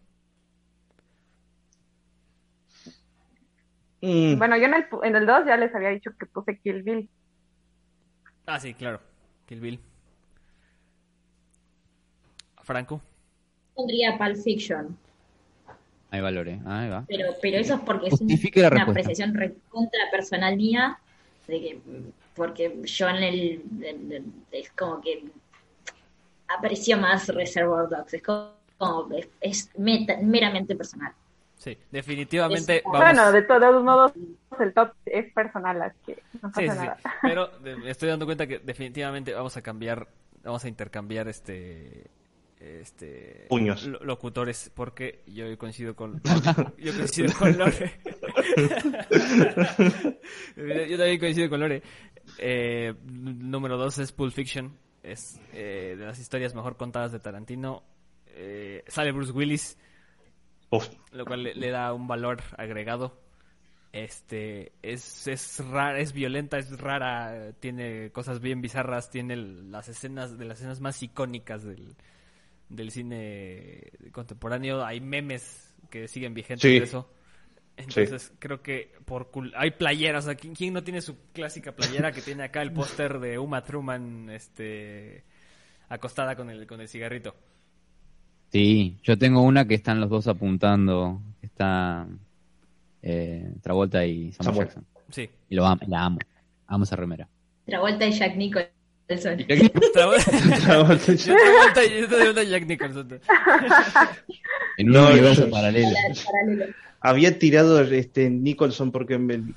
[4.01, 6.59] mm, Bueno, yo en el, pu- en el 2 ya les había dicho que puse
[6.59, 7.09] Kill Bill.
[8.45, 9.01] Ah, sí, claro.
[9.45, 9.79] Kill Bill.
[12.69, 13.01] Franco.
[13.73, 14.95] Pondría Pulp Fiction,
[16.11, 17.03] Hay valores, ahí va.
[17.07, 18.37] pero, pero eso es porque es un- una
[18.69, 18.81] respuesta.
[18.83, 20.99] apreciación recontra personal mía,
[21.47, 21.79] de que,
[22.35, 25.23] porque yo en el, en el- es como que
[26.47, 28.53] aprecio más Reservoir Dogs, es como,
[29.17, 31.11] es, es meta- meramente personal.
[31.57, 32.99] Sí, definitivamente Es- vamos.
[32.99, 34.11] Bueno, de todos modos,
[34.59, 36.77] el top es personal, así que no pasa Sí, sí, sí.
[36.85, 36.97] nada.
[37.23, 40.07] Pero de- me estoy dando cuenta que definitivamente vamos a cambiar,
[40.43, 42.05] vamos a intercambiar este
[42.59, 43.85] este Puños.
[43.87, 46.21] lo- locutores porque yo coincido con
[46.77, 47.99] yo coincido con Lore.
[50.89, 51.81] yo también coincido con Lore.
[52.37, 57.83] Eh, número dos es Pulp Fiction, es eh, de las historias mejor contadas de Tarantino.
[58.27, 59.77] Eh, sale Bruce Willis,
[60.69, 63.19] uf, lo cual le, le da un valor agregado.
[63.91, 70.37] Este es es rara, es violenta, es rara, tiene cosas bien bizarras, tiene las escenas
[70.37, 71.95] de las escenas más icónicas del,
[72.69, 74.85] del cine contemporáneo.
[74.85, 76.79] Hay memes que siguen vigentes Sí.
[76.79, 77.09] de eso.
[77.77, 81.71] Entonces creo que por cul- hay playeras, o sea, ¿quién, quién no tiene su clásica
[81.73, 85.23] playera que tiene acá el póster de Uma Thurman este
[85.87, 87.35] acostada con el con el cigarrito?
[88.51, 91.21] Sí, yo tengo una que están los dos apuntando.
[91.41, 92.05] Está
[93.01, 94.67] eh, Travolta y Samuel Samuel.
[94.67, 94.85] Jackson.
[95.11, 95.29] Sí.
[95.49, 96.19] Y lo amo, la amo.
[96.67, 97.27] Amo esa remera.
[97.65, 98.71] Travolta y Jack Nicholson
[99.09, 99.37] Nicholson.
[99.93, 103.19] Travolta, yo y Jack Nicholson.
[104.77, 105.89] En un No, universo yo- paralelo.
[106.31, 106.65] Paralelo.
[107.01, 109.53] Había tirado este Nicholson porque me-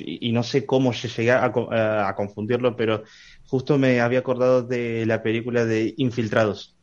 [0.00, 3.04] y y no sé cómo se llegué a, a- a confundirlo, pero
[3.46, 6.74] justo me había acordado de la película de Infiltrados.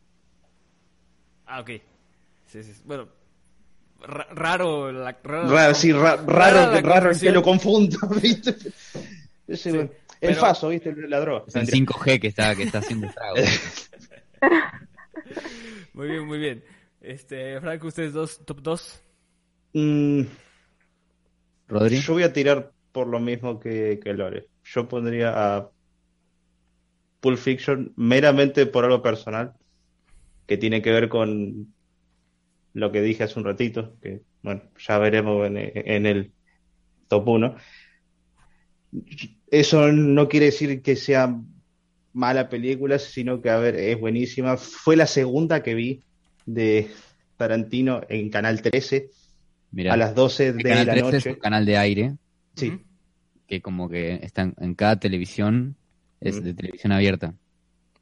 [1.45, 1.70] Ah, ok.
[2.47, 2.74] Sí, sí.
[2.86, 3.07] Bueno,
[4.01, 4.91] ra- raro.
[4.91, 8.55] La, raro, Raro, sí, ra- raro, la raro que lo confundo, ¿viste?
[9.47, 9.89] Ese, Sí,
[10.22, 10.93] el pero- faso, ¿viste?
[11.07, 11.43] La droga.
[11.47, 13.89] Es el 5G que está, que está haciendo estragos.
[15.93, 16.63] Muy bien, muy bien.
[17.01, 19.03] Este, Franco, ustedes dos, top 2.
[19.74, 20.22] Mm,
[21.68, 21.99] Rodri.
[21.99, 24.47] yo voy a tirar por lo mismo que, que Lore.
[24.63, 25.70] Yo pondría a
[27.20, 29.53] Pulp Fiction meramente por algo personal
[30.45, 31.74] que tiene que ver con
[32.74, 36.32] lo que dije hace un ratito, que bueno, ya veremos en, en el
[37.07, 37.55] top 1.
[39.50, 41.36] Eso no quiere decir que sea
[42.14, 44.58] mala película, sino que, a ver, es buenísima.
[44.58, 46.02] Fue la segunda que vi
[46.46, 46.90] de
[47.38, 49.10] Tarantino en Canal 13
[49.72, 51.30] Mirá, a las 12 el de canal la 13 es noche.
[51.34, 52.16] un canal de aire
[52.56, 52.80] Sí,
[53.46, 55.76] que como que está en, en cada televisión,
[56.20, 56.44] es Mm.
[56.44, 57.34] de televisión abierta.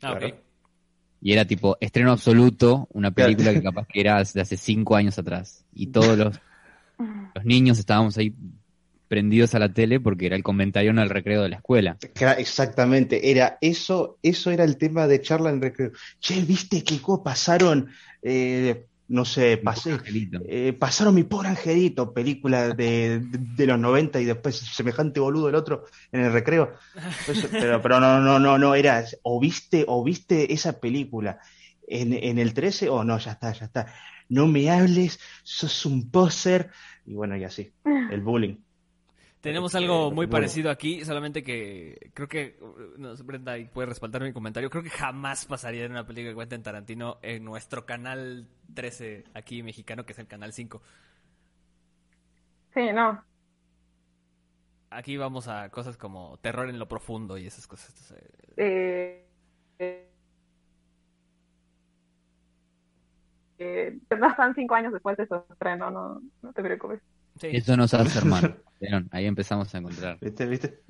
[0.02, 0.20] Ah, ok.
[0.20, 0.38] Claro.
[1.22, 5.18] Y era tipo estreno absoluto, una película que capaz que era de hace cinco años
[5.18, 5.66] atrás.
[5.74, 6.40] Y todos los,
[7.36, 8.34] los niños estábamos ahí
[9.08, 11.98] prendidos a la tele porque era el comentario en el recreo de la escuela.
[12.38, 13.32] Exactamente.
[13.32, 15.92] Era eso, eso era el tema de charla en recreo.
[16.20, 17.90] Che, ¿viste qué co pasaron?
[18.22, 20.00] Eh, no sé, pasé,
[20.48, 25.50] eh, pasaron mi pobre angelito, película de, de, de los 90 y después semejante boludo
[25.50, 26.74] el otro en el recreo.
[27.28, 31.40] Pues, pero, pero no, no, no, no, era, o viste, o viste esa película
[31.88, 33.94] en, en el 13 o no, ya está, ya está.
[34.28, 36.72] No me hables, sos un poser.
[37.06, 37.72] Y bueno, y así,
[38.10, 38.56] el bullying.
[39.46, 43.86] Tenemos Eh, algo muy parecido aquí, solamente que creo que, uh, no, Brenda ahí puede
[43.90, 47.86] respaldar mi comentario, creo que jamás pasaría en una película de Quentin Tarantino en nuestro
[47.86, 50.82] canal 13 aquí mexicano, que es el canal 5.
[52.74, 53.24] Sí, no.
[54.90, 57.90] Aquí vamos a cosas como terror en lo profundo y esas cosas.
[57.90, 59.28] Entonces, Eh,
[59.80, 60.10] eh,
[63.60, 67.02] eh, pasan cinco años después de su estreno, no, no te preocupes.
[67.40, 68.52] Sí, Eso nos hace hermanos.
[68.80, 69.08] ¿vieron?
[69.12, 70.18] Ahí empezamos a encontrar.
[70.22, 70.46] ¿Viste?
[70.46, 70.82] ¿Viste?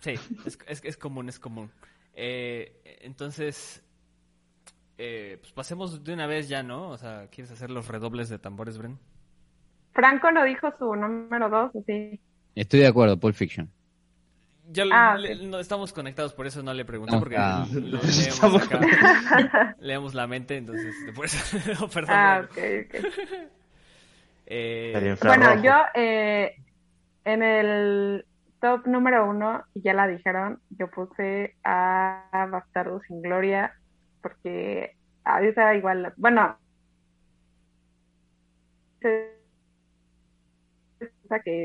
[0.00, 0.14] sí,
[0.46, 1.70] es, es, es común, es común.
[2.14, 3.82] Eh, entonces,
[4.98, 6.90] eh, pues pasemos de una vez ya, ¿no?
[6.90, 8.98] O sea, ¿quieres hacer los redobles de tambores, Bren?
[9.92, 12.18] Franco no dijo su número dos, ¿o sí?
[12.54, 13.70] Estoy de acuerdo, Pulp Fiction.
[14.70, 19.76] Ya Ah, le- no estamos conectados, por eso no le pregunté, porque lo leemos, acá,
[19.80, 21.38] leemos la mente, entonces, por eso,
[21.80, 22.14] no, perdón.
[22.16, 22.86] Ah, Bren.
[22.88, 23.06] ok, ok.
[24.46, 26.56] Eh, Bueno, yo eh,
[27.24, 28.26] en el
[28.60, 33.74] top número uno, y ya la dijeron, yo puse a Bastardo sin Gloria,
[34.20, 36.56] porque a veces era igual, bueno,
[39.00, 39.32] que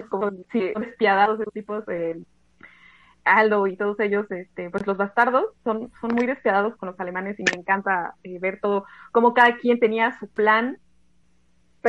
[0.09, 2.19] como si son despiadados esos tipos, eh,
[3.23, 7.37] Aldo y todos ellos, este, pues los bastardos son, son muy despiadados con los alemanes
[7.39, 10.77] y me encanta eh, ver todo, cómo cada quien tenía su plan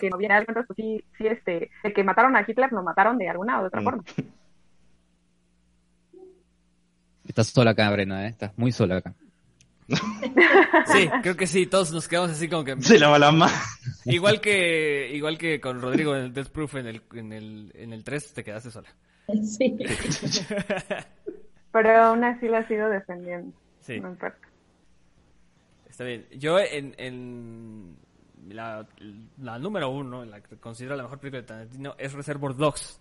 [0.00, 2.70] que no viene a dar cuenta, pues sí, sí, este, el que mataron a Hitler
[2.72, 3.84] lo mataron de alguna o de otra Mm.
[3.84, 4.04] forma.
[7.26, 8.30] Estás sola acá, Brena, ¿eh?
[8.30, 9.14] Estás muy sola acá.
[10.86, 12.80] sí, creo que sí, todos nos quedamos así como que...
[12.82, 13.52] Se lava la mano.
[14.04, 17.92] Igual que igual que con Rodrigo en el Death Proof en el, en el, en
[17.92, 18.88] el 3 te quedaste sola.
[19.42, 19.76] Sí.
[21.72, 23.52] Pero aún así la sigo defendiendo.
[23.80, 24.38] Sí, No importa.
[25.88, 26.26] está bien.
[26.36, 27.96] Yo en, en
[28.48, 28.86] la,
[29.58, 33.00] número uno, la que considero la mejor película de Tarantino, es Reservoir Dogs.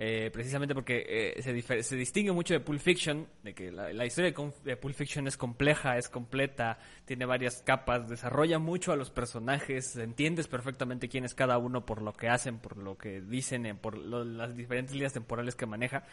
[0.00, 4.06] Eh, precisamente porque eh, se, se distingue mucho de Pulp Fiction, de que la, la
[4.06, 8.96] historia de, de Pulp Fiction es compleja, es completa, tiene varias capas, desarrolla mucho a
[8.96, 13.20] los personajes, entiendes perfectamente quién es cada uno por lo que hacen, por lo que
[13.20, 16.04] dicen, por lo- las diferentes líneas temporales que maneja.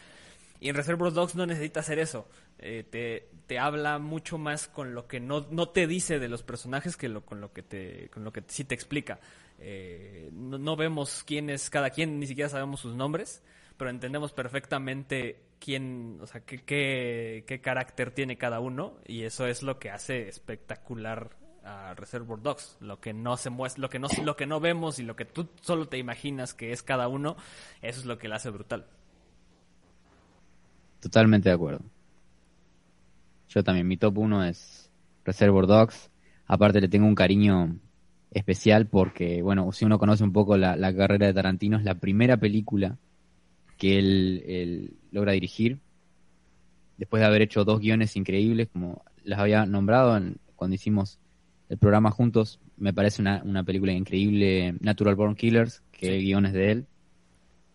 [0.60, 2.28] Y en Reservoir Dogs no necesita hacer eso.
[2.58, 6.42] Eh, te, te habla mucho más con lo que no, no te dice de los
[6.42, 9.20] personajes que lo, con lo que te, con lo que sí te explica.
[9.58, 13.42] Eh, no, vemos quién es cada quien, ni siquiera sabemos sus nombres,
[13.76, 19.46] pero entendemos perfectamente quién, o sea, qué, qué, qué carácter tiene cada uno, y eso
[19.46, 21.30] es lo que hace espectacular
[21.64, 22.76] a Reservoir Dogs.
[22.80, 25.24] Lo que no se muestra, lo que no, lo que no vemos y lo que
[25.24, 27.36] tú solo te imaginas que es cada uno,
[27.82, 28.86] eso es lo que le hace brutal.
[31.00, 31.80] Totalmente de acuerdo.
[33.48, 34.90] Yo también, mi top 1 es
[35.24, 36.10] Reservoir Dogs.
[36.46, 37.78] Aparte le tengo un cariño
[38.30, 41.94] especial porque, bueno, si uno conoce un poco la, la carrera de Tarantino, es la
[41.96, 42.98] primera película
[43.78, 45.80] que él, él logra dirigir.
[46.96, 51.18] después de haber hecho dos guiones increíbles, como las había nombrado en- cuando hicimos
[51.68, 56.46] el programa juntos, me parece una, una película increíble, Natural Born Killers, que el guion
[56.46, 56.86] es de él,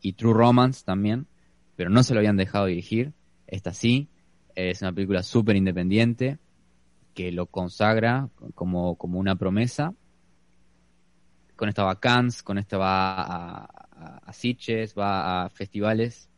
[0.01, 1.27] y True Romance también,
[1.81, 3.11] pero no se lo habían dejado dirigir.
[3.47, 4.07] Esta sí,
[4.53, 6.37] es una película súper independiente,
[7.15, 9.95] que lo consagra como, como una promesa.
[11.55, 14.31] Con esta va a Cannes, con esta va a, a, a
[14.95, 16.29] va a festivales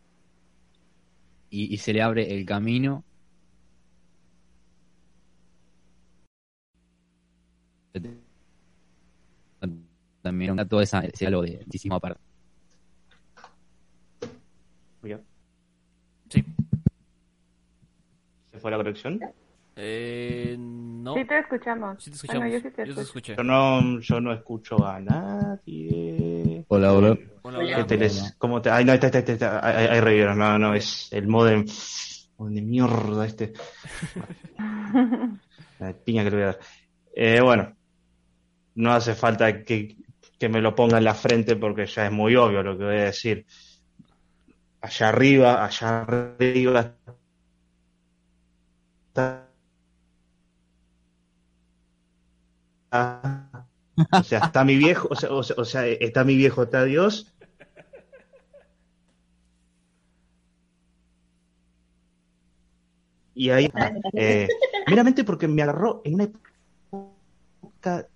[1.50, 3.04] y, y se le abre el camino.
[10.22, 12.22] También todo esa, ese algo de muchísimo aparte.
[15.02, 15.22] Bien.
[16.30, 16.44] Sí.
[18.64, 19.20] ¿Se fue la conexión?
[19.76, 21.16] Eh, no.
[21.16, 22.02] Sí te escuchamos.
[22.02, 22.44] Sí te escuchamos.
[22.44, 23.36] Bueno, yo sí te Yo te escuché.
[23.36, 26.64] Yo no, yo no escucho a nadie.
[26.70, 27.18] Hola, hola.
[27.42, 27.86] Hola, Hola.
[27.86, 28.10] ¿Qué hola.
[28.38, 28.70] ¿Cómo te.?
[28.70, 30.38] Ay, no, está, está, está, está, ahí, ahí revivieron.
[30.40, 31.66] No, no, es el modem.
[32.40, 33.52] De mierda este.
[35.80, 36.60] La piña que le voy a dar.
[37.14, 37.76] Eh, bueno,
[38.76, 39.98] no hace falta que,
[40.40, 42.96] que me lo ponga en la frente porque ya es muy obvio lo que voy
[42.96, 43.46] a decir.
[44.80, 46.96] Allá arriba, allá arriba.
[54.12, 57.34] O sea, está mi viejo, o sea, o sea, está mi viejo, está Dios.
[63.36, 63.70] Y ahí,
[64.14, 64.48] eh,
[64.88, 68.08] meramente porque me agarró en una época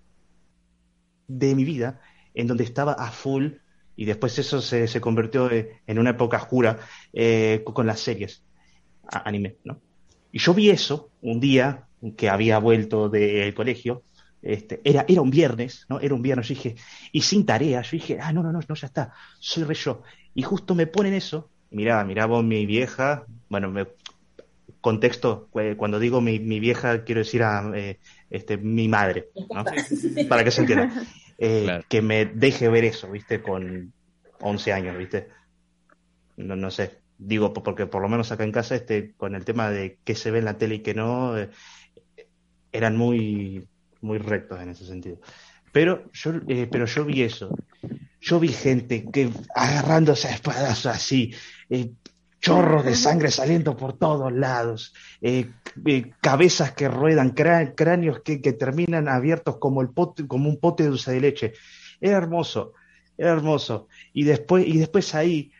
[1.26, 2.00] de mi vida
[2.34, 3.54] en donde estaba a full
[3.96, 6.78] y después eso se, se convirtió eh, en una época oscura
[7.12, 8.44] eh, con las series,
[9.08, 9.80] anime, ¿no?
[10.32, 14.04] Y yo vi eso un día que había vuelto del colegio,
[14.42, 15.98] este, era, era un viernes, ¿no?
[16.00, 16.76] Era un viernes, yo dije,
[17.12, 20.02] y sin tarea, yo dije, ah, no, no, no, no, ya está, soy re yo.
[20.34, 23.88] Y justo me ponen eso, mirá, mirá vos mi vieja, bueno, me,
[24.80, 27.98] contexto, cu- cuando digo mi, mi vieja, quiero decir a eh,
[28.30, 29.64] este, mi madre, ¿no?
[30.28, 30.88] Para que se entienda.
[31.40, 31.84] Eh, Claro.
[31.88, 33.40] Que me deje ver eso, ¿viste?
[33.40, 33.94] Con
[34.40, 35.28] 11 años, ¿viste?
[36.36, 37.02] No, no sé.
[37.18, 40.14] Digo, po- porque por lo menos acá en casa, este, con el tema de qué
[40.14, 41.50] se ve en la tele y qué no, eh,
[42.72, 43.66] eran muy,
[44.00, 45.18] muy rectos en ese sentido.
[45.72, 47.54] Pero yo, eh, pero yo vi eso.
[48.20, 51.34] Yo vi gente que agarrándose a espadazos así,
[51.70, 51.92] eh,
[52.40, 55.50] chorros de sangre saliendo por todos lados, eh,
[55.86, 60.58] eh, cabezas que ruedan, crá- cráneos que, que terminan abiertos como, el pote, como un
[60.60, 61.52] pote de dulce de leche.
[62.00, 62.74] Era hermoso,
[63.16, 63.88] era hermoso.
[64.12, 65.52] Y después, y después ahí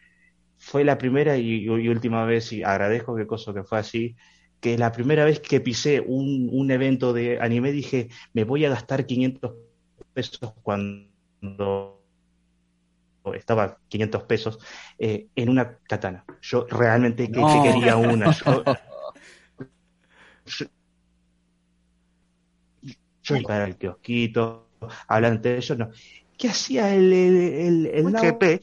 [0.70, 4.16] fue la primera y, y última vez, y agradezco que cosa que fue así,
[4.60, 8.70] que la primera vez que pisé un, un evento de anime dije, me voy a
[8.70, 9.54] gastar 500
[10.14, 11.08] pesos cuando
[13.34, 14.58] estaba 500 pesos
[14.98, 16.24] eh, en una katana.
[16.40, 17.46] Yo realmente que, No.
[17.46, 18.30] que quería una.
[18.46, 18.64] Yo,
[20.46, 20.66] yo,
[23.22, 24.68] yo iba al kiosquito,
[25.06, 25.90] hablando de ellos, no.
[26.36, 28.60] ¿Qué hacía el, el, el, el GP?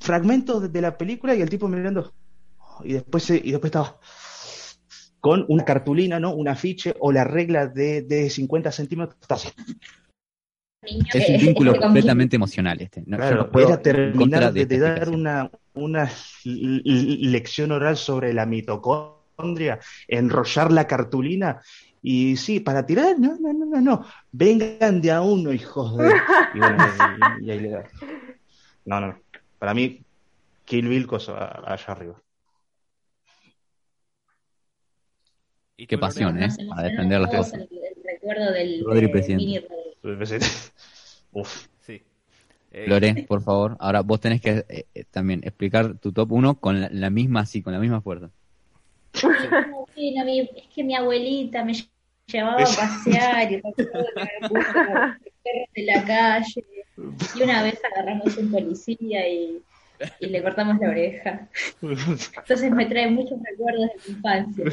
[0.00, 2.12] Fragmentos de, de la película y el tipo mirando.
[2.84, 3.98] Y después, se- y después estaba
[5.20, 6.34] con una cartulina, ¿no?
[6.34, 9.18] Un afiche o la regla de, de 50 centímetros.
[9.20, 9.48] Está así.
[10.82, 13.02] Es que- un vínculo que- completamente emocional este.
[13.06, 16.10] No, Claro, no puedo era terminar de, dar una, una
[16.44, 19.78] lección oral sobre la mitocondria,
[20.08, 21.60] enrollar la cartulina
[22.02, 26.08] y sí, para tirar, no, no, no, no, no, vengan de a uno, hijos de...
[26.54, 26.84] Y bueno,
[27.40, 27.84] y, y ahí le da.
[28.86, 29.18] No, no.
[29.60, 30.00] Para mí,
[30.64, 31.36] Kill Bill, cosa
[31.70, 32.20] allá arriba.
[35.76, 36.42] ¿Y Qué pasión?
[36.42, 36.48] ¿eh?
[36.74, 37.54] A defender las cosas.
[37.54, 39.44] El, el recuerdo del Rodri, de presidente.
[39.44, 39.58] Mini
[40.02, 40.46] Rodri.
[41.32, 41.66] Uf.
[41.80, 42.02] Sí.
[42.72, 43.76] Eh, Lore, por favor.
[43.80, 47.44] Ahora vos tenés que eh, eh, también explicar tu top 1 con la, la misma,
[47.44, 48.30] sí, con la misma fuerza.
[49.22, 51.74] No, sí, no, mi- es que mi abuelita me
[52.26, 53.84] llevaba a pasear y puso los
[54.14, 56.64] perros de la calle
[57.34, 59.62] y una vez agarramos un policía y,
[60.20, 61.48] y le cortamos la oreja.
[61.82, 64.64] Entonces me trae muchos recuerdos de mi infancia.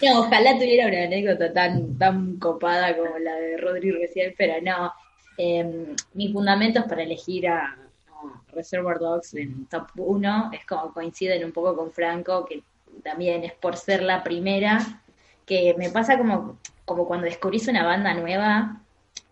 [0.00, 4.92] No, ojalá tuviera una anécdota tan, tan copada como la de Rodri recién, pero no.
[5.36, 11.44] Eh, mis fundamentos para elegir a, a Reservoir Dogs en top 1 es como coinciden
[11.44, 12.62] un poco con Franco, que
[13.02, 15.02] también es por ser la primera,
[15.46, 18.80] que me pasa como, como cuando descubrís una banda nueva,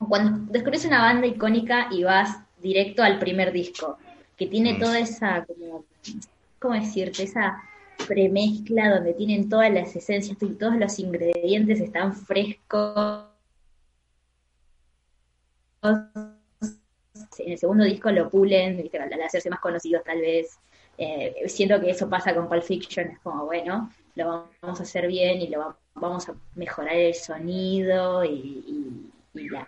[0.09, 3.99] cuando descubrís una banda icónica y vas directo al primer disco,
[4.37, 4.79] que tiene Mm.
[4.81, 5.85] toda esa, como,
[6.59, 7.25] ¿cómo decirte?
[7.25, 7.63] Esa
[8.09, 13.27] premezcla donde tienen todas las esencias y todos los ingredientes están frescos.
[15.83, 20.59] En el segundo disco lo pulen, al hacerse más conocidos tal vez.
[20.99, 25.07] eh, siento que eso pasa con Pulp Fiction, es como, bueno, lo vamos a hacer
[25.07, 28.29] bien y lo va- vamos a mejorar el sonido y,
[28.67, 29.67] y- y la,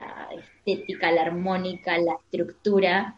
[0.00, 3.16] la estética, la armónica, la estructura.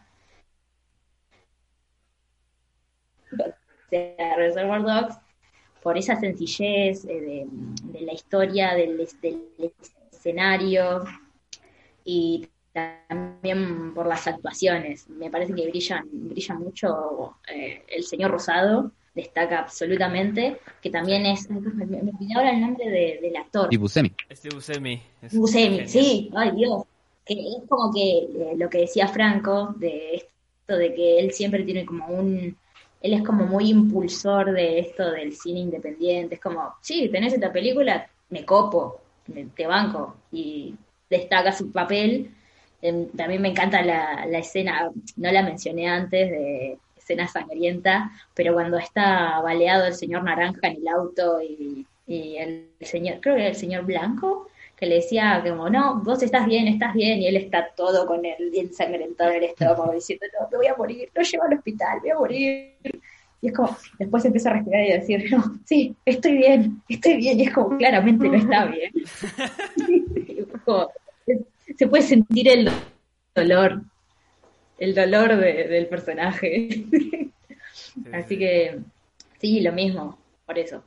[3.89, 5.09] de Reservoir
[5.83, 7.45] por esa sencillez eh,
[7.83, 9.07] de, la historia, del
[10.11, 11.03] escenario
[12.05, 15.07] y también por las actuaciones.
[15.09, 21.49] Me parece que brillan, brilla mucho eh, el señor Rosado, destaca absolutamente, que también es,
[21.49, 23.67] me, me olvidé ahora el nombre de- del actor.
[23.71, 24.11] Y Buscemi.
[24.31, 25.01] Steve Buscemi.
[25.21, 25.87] es Buscemi, genial.
[25.89, 26.83] sí, ay Dios,
[27.25, 31.63] que es como que eh, lo que decía Franco, de esto de que él siempre
[31.63, 32.57] tiene como un,
[33.01, 37.51] él es como muy impulsor de esto del cine independiente, es como, sí, tenés esta
[37.51, 40.73] película, me copo, me- te banco, y
[41.09, 42.31] destaca su papel.
[42.81, 46.77] Em, también me encanta la, la escena, no la mencioné antes, de
[47.13, 52.69] escena sangrienta, pero cuando está baleado el señor Naranja en el auto y, y el
[52.81, 56.67] señor, creo que era el señor Blanco, que le decía como, no, vos estás bien,
[56.67, 60.57] estás bien, y él está todo con el ensangrentado en el estómago, diciendo, no, me
[60.57, 63.01] voy a morir, no llevo al hospital, me voy a morir.
[63.41, 67.17] Y es como, después empieza a respirar y a decir, no, sí, estoy bien, estoy
[67.17, 68.91] bien, y es como, claramente no está bien.
[70.65, 70.89] Como,
[71.77, 72.69] se puede sentir el
[73.35, 73.81] dolor,
[74.83, 76.69] el dolor de- del personaje.
[78.03, 78.37] Sí, Así sí.
[78.37, 78.79] que,
[79.39, 80.83] sí, lo mismo, por eso,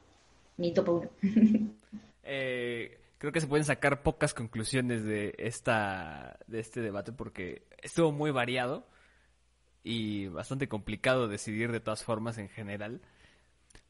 [0.56, 1.10] mi top uno.
[2.22, 8.10] Eh, creo que se pueden sacar pocas conclusiones de esta de este debate porque estuvo
[8.12, 8.86] muy variado
[9.84, 13.00] y bastante complicado decidir de todas formas en general.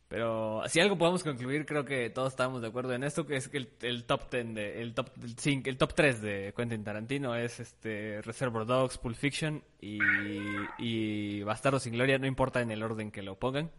[0.08, 3.48] Pero si algo podemos concluir, creo que todos estamos de acuerdo en esto, que es
[3.48, 7.34] que el, top 10 de, el top el, cin- el top 3 de Quentin Tarantino
[7.34, 9.98] es este Reservoir Dogs, Pulp Fiction y,
[10.78, 13.70] y Bastardo sin Gloria, no importa en el orden que lo pongan.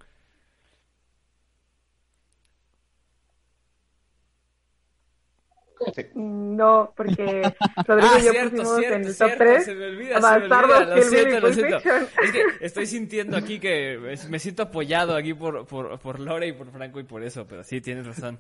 [6.16, 7.42] No, porque
[7.86, 10.08] Rodrigo Ah, y yo cierto, pusimos cierto, en el top cierto, 3 se me olvida,
[10.08, 11.80] se me Bastardos, olvida, lo Kill Bill siento, y lo Pulp siento.
[11.80, 12.08] Fiction.
[12.24, 16.54] Es que estoy sintiendo aquí que me siento apoyado aquí por, por, por Lore y
[16.54, 18.40] por Franco y por eso, pero sí, tienes razón.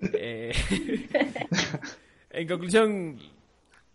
[0.00, 0.52] Eh,
[2.30, 3.18] en conclusión,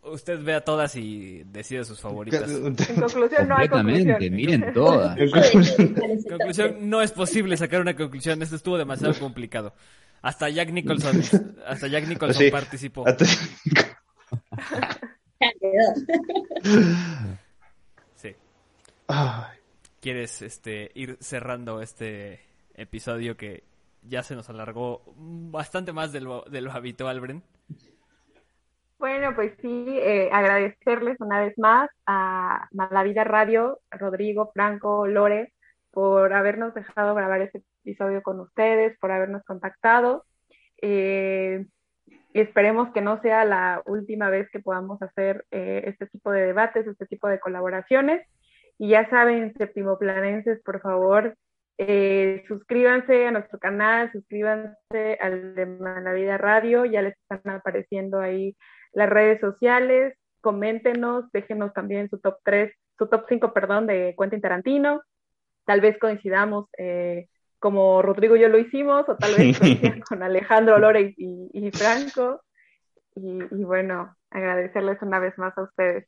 [0.03, 2.49] usted vea todas y decide sus favoritas.
[2.51, 4.35] En En conclusión, no hay Completamente, conclusión.
[4.35, 5.17] miren todas.
[6.29, 9.73] conclusión, no es posible sacar una conclusión, esto estuvo demasiado complicado.
[10.23, 11.21] Hasta Jack Nicholson,
[11.67, 12.51] hasta Jack Nicholson Sí.
[12.51, 13.05] participó.
[13.07, 13.25] Hasta-.
[18.15, 18.35] Sí.
[20.01, 22.39] ¿Quieres este, ir cerrando este
[22.75, 23.63] episodio que
[24.01, 27.43] ya se nos alargó bastante más de lo, de lo habitual, Bren?
[28.97, 35.51] Bueno, pues sí, eh, agradecerles una vez más a Malavida Radio, Rodrigo, Franco, Lore,
[35.91, 40.25] por habernos dejado grabar este episodio con ustedes, por habernos contactado.
[40.81, 41.65] Eh,
[42.33, 46.41] y esperemos que no sea la última vez que podamos hacer eh, este tipo de
[46.41, 48.27] debates, este tipo de colaboraciones.
[48.79, 51.35] Y ya saben, septimoplanenses, por favor,
[51.77, 58.55] eh, suscríbanse a nuestro canal, suscríbanse al de Malavida Radio, ya les están apareciendo ahí
[58.93, 64.41] las redes sociales, coméntenos, déjenos también su top 3, su top 5, perdón, de Quentin
[64.41, 65.01] Tarantino.
[65.65, 67.27] Tal vez coincidamos eh,
[67.63, 69.57] como Rodrigo y yo lo hicimos, o tal vez
[70.09, 72.41] con Alejandro, Lore y, y Franco.
[73.15, 76.05] Y, y bueno, agradecerles una vez más a ustedes.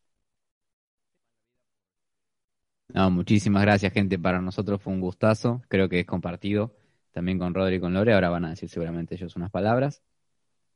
[2.89, 4.19] No, muchísimas gracias, gente.
[4.19, 5.61] Para nosotros fue un gustazo.
[5.69, 6.75] Creo que es compartido
[7.13, 8.13] también con Rodri y con Lore.
[8.13, 10.03] Ahora van a decir seguramente ellos unas palabras.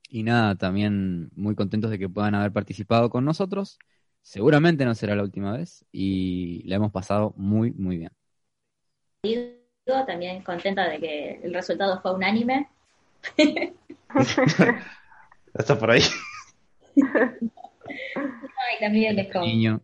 [0.07, 3.79] Y nada, también muy contentos de que puedan haber participado con nosotros.
[4.21, 8.11] Seguramente no será la última vez y la hemos pasado muy, muy bien.
[10.05, 12.69] También contenta de que el resultado fue unánime.
[15.53, 16.03] Está por ahí.
[16.95, 19.45] Ay, también es como...
[19.45, 19.81] Niño.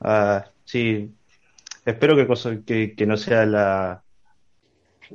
[0.00, 1.10] Ah, sí,
[1.84, 4.04] espero que, cosa, que, que no sea la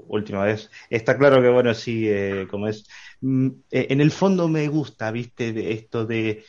[0.07, 0.69] última vez.
[0.89, 2.87] Está claro que, bueno, sí, eh, como es.
[3.21, 6.43] mm, eh, en el fondo me gusta, viste, de esto de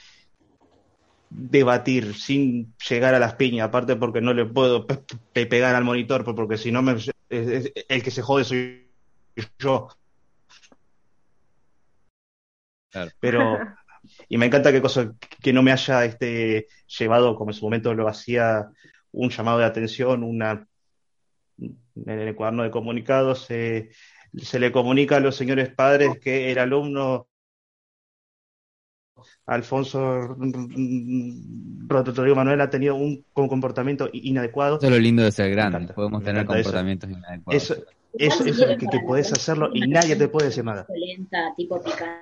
[1.35, 5.01] debatir sin llegar a las piñas, aparte porque no le puedo pe-
[5.33, 8.89] pe- pegar al monitor, porque si no, me, es- es- el que se jode soy
[9.59, 9.89] yo.
[12.91, 13.11] Claro.
[13.21, 13.59] Pero,
[14.29, 16.67] y me encanta que cosa que no me haya este
[16.99, 18.69] llevado, como en su momento lo hacía,
[19.13, 20.67] un llamado de atención, una
[21.59, 23.91] en el cuaderno de comunicados se
[24.59, 27.29] le comunica a los señores padres que el alumno
[29.47, 30.37] Alfonso
[31.89, 34.77] Rodrigo Manuel ha tenido un comportamiento inadecuado.
[34.79, 35.79] Eso es lo lindo de ser grande.
[35.79, 36.53] encanta, Podemos tener eso.
[36.53, 37.63] comportamientos inadecuados.
[37.63, 37.75] Eso,
[38.19, 40.87] eso, eso que, que próxima, hacerlo y nadie te puede decir nada.
[40.89, 42.13] Violenta, tipo picante.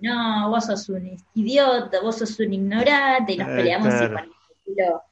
[0.00, 4.14] No, vos sos un idiota, vos sos un ignorante, y nos Eh, peleamos y claro.
[4.14, 5.02] con el estilo.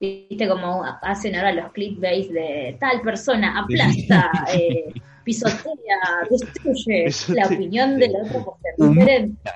[0.00, 4.92] Viste como hacen ahora los clickbaits de tal persona aplasta, eh,
[5.24, 5.98] pisotea,
[6.30, 7.06] destruye.
[7.34, 9.50] La opinión de la otra por ser diferente.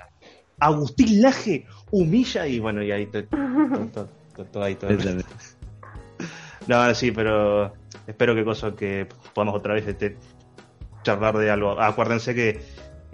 [0.61, 4.91] Agustín Laje humilla y bueno, y ahí todo, todo, todo- todo ahí todo.
[6.67, 7.73] No, sí, pero
[8.07, 10.17] espero que cosa que podamos otra vez este,
[11.03, 11.81] charlar de algo.
[11.81, 12.61] Acuérdense que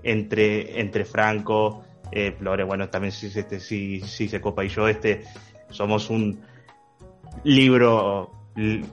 [0.02, 4.88] entre, entre Franco, eh, Flores, bueno, también sí, este, sí, sí se copa y yo,
[4.88, 5.22] este,
[5.70, 6.40] somos un
[7.44, 8.32] libro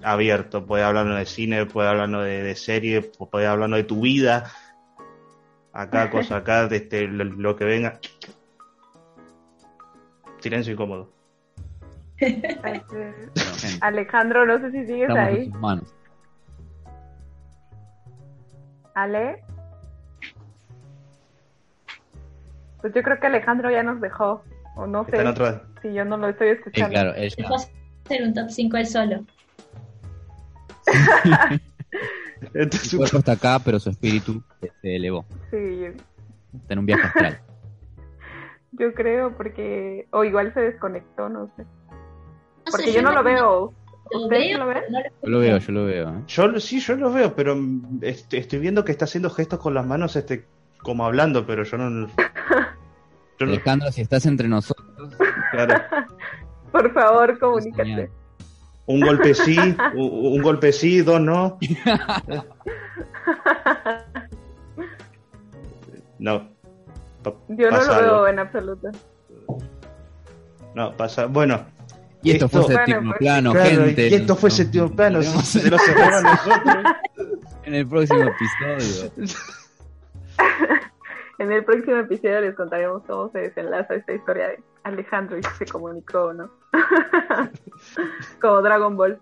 [0.04, 0.66] abierto.
[0.66, 4.52] Puede hablarnos de cine, puede hablarnos de, de serie, puede hablarnos de tu vida.
[5.74, 8.00] Acá, cosa acá, de este, lo, lo que venga.
[10.42, 11.10] Silencio incómodo.
[13.82, 15.46] Alejandro, no sé si sigues estamos en ahí.
[15.52, 15.94] sus manos.
[18.94, 19.44] Ale.
[22.82, 24.44] Pues yo creo que Alejandro ya nos dejó.
[24.76, 25.64] O no Está en sé otra.
[25.82, 26.90] si yo no lo estoy Sí, escuchando.
[26.90, 29.26] claro, Dejó hacer un top 5 él solo.
[32.54, 34.42] Entonces, Su cuerpo está acá, pero su espíritu
[34.82, 35.26] se elevó.
[35.52, 35.86] Sí,
[36.54, 37.40] Está en un viaje astral.
[38.72, 40.08] Yo creo porque...
[40.12, 41.64] O igual se desconectó, no sé.
[42.66, 43.74] No sé, Porque yo no lo veo.
[44.12, 44.84] Lo ¿Ustedes veo, lo ven?
[45.24, 46.10] Yo lo veo, yo lo veo.
[46.10, 46.24] ¿eh?
[46.28, 47.58] Yo sí, yo lo veo, pero
[48.02, 50.46] estoy viendo que está haciendo gestos con las manos, este,
[50.82, 52.08] como hablando, pero yo no.
[53.40, 55.16] Yo no Alejandro, si estás entre nosotros,
[55.52, 55.74] claro.
[56.72, 58.12] Por favor, comunícate.
[58.86, 61.58] Un golpe sí, un, un golpe sí, dos no.
[66.20, 66.51] No.
[67.24, 68.28] Pa- Yo no pasa lo veo algo.
[68.28, 68.88] en absoluto.
[70.76, 71.26] No, pasa.
[71.28, 71.66] Bueno,
[72.24, 74.08] y esto, fue séptimo Bueno, pues, plano, claro, gente.
[74.08, 76.84] y esto fue Nos- séptimo plano, vemos se lo nosotros.
[77.66, 79.12] en el próximo episodio.
[81.40, 85.50] En el próximo episodio les contaremos cómo se desenlaza esta historia de Alejandro y si
[85.58, 86.52] se comunicó o no.
[88.40, 89.20] Como Dragon Ball.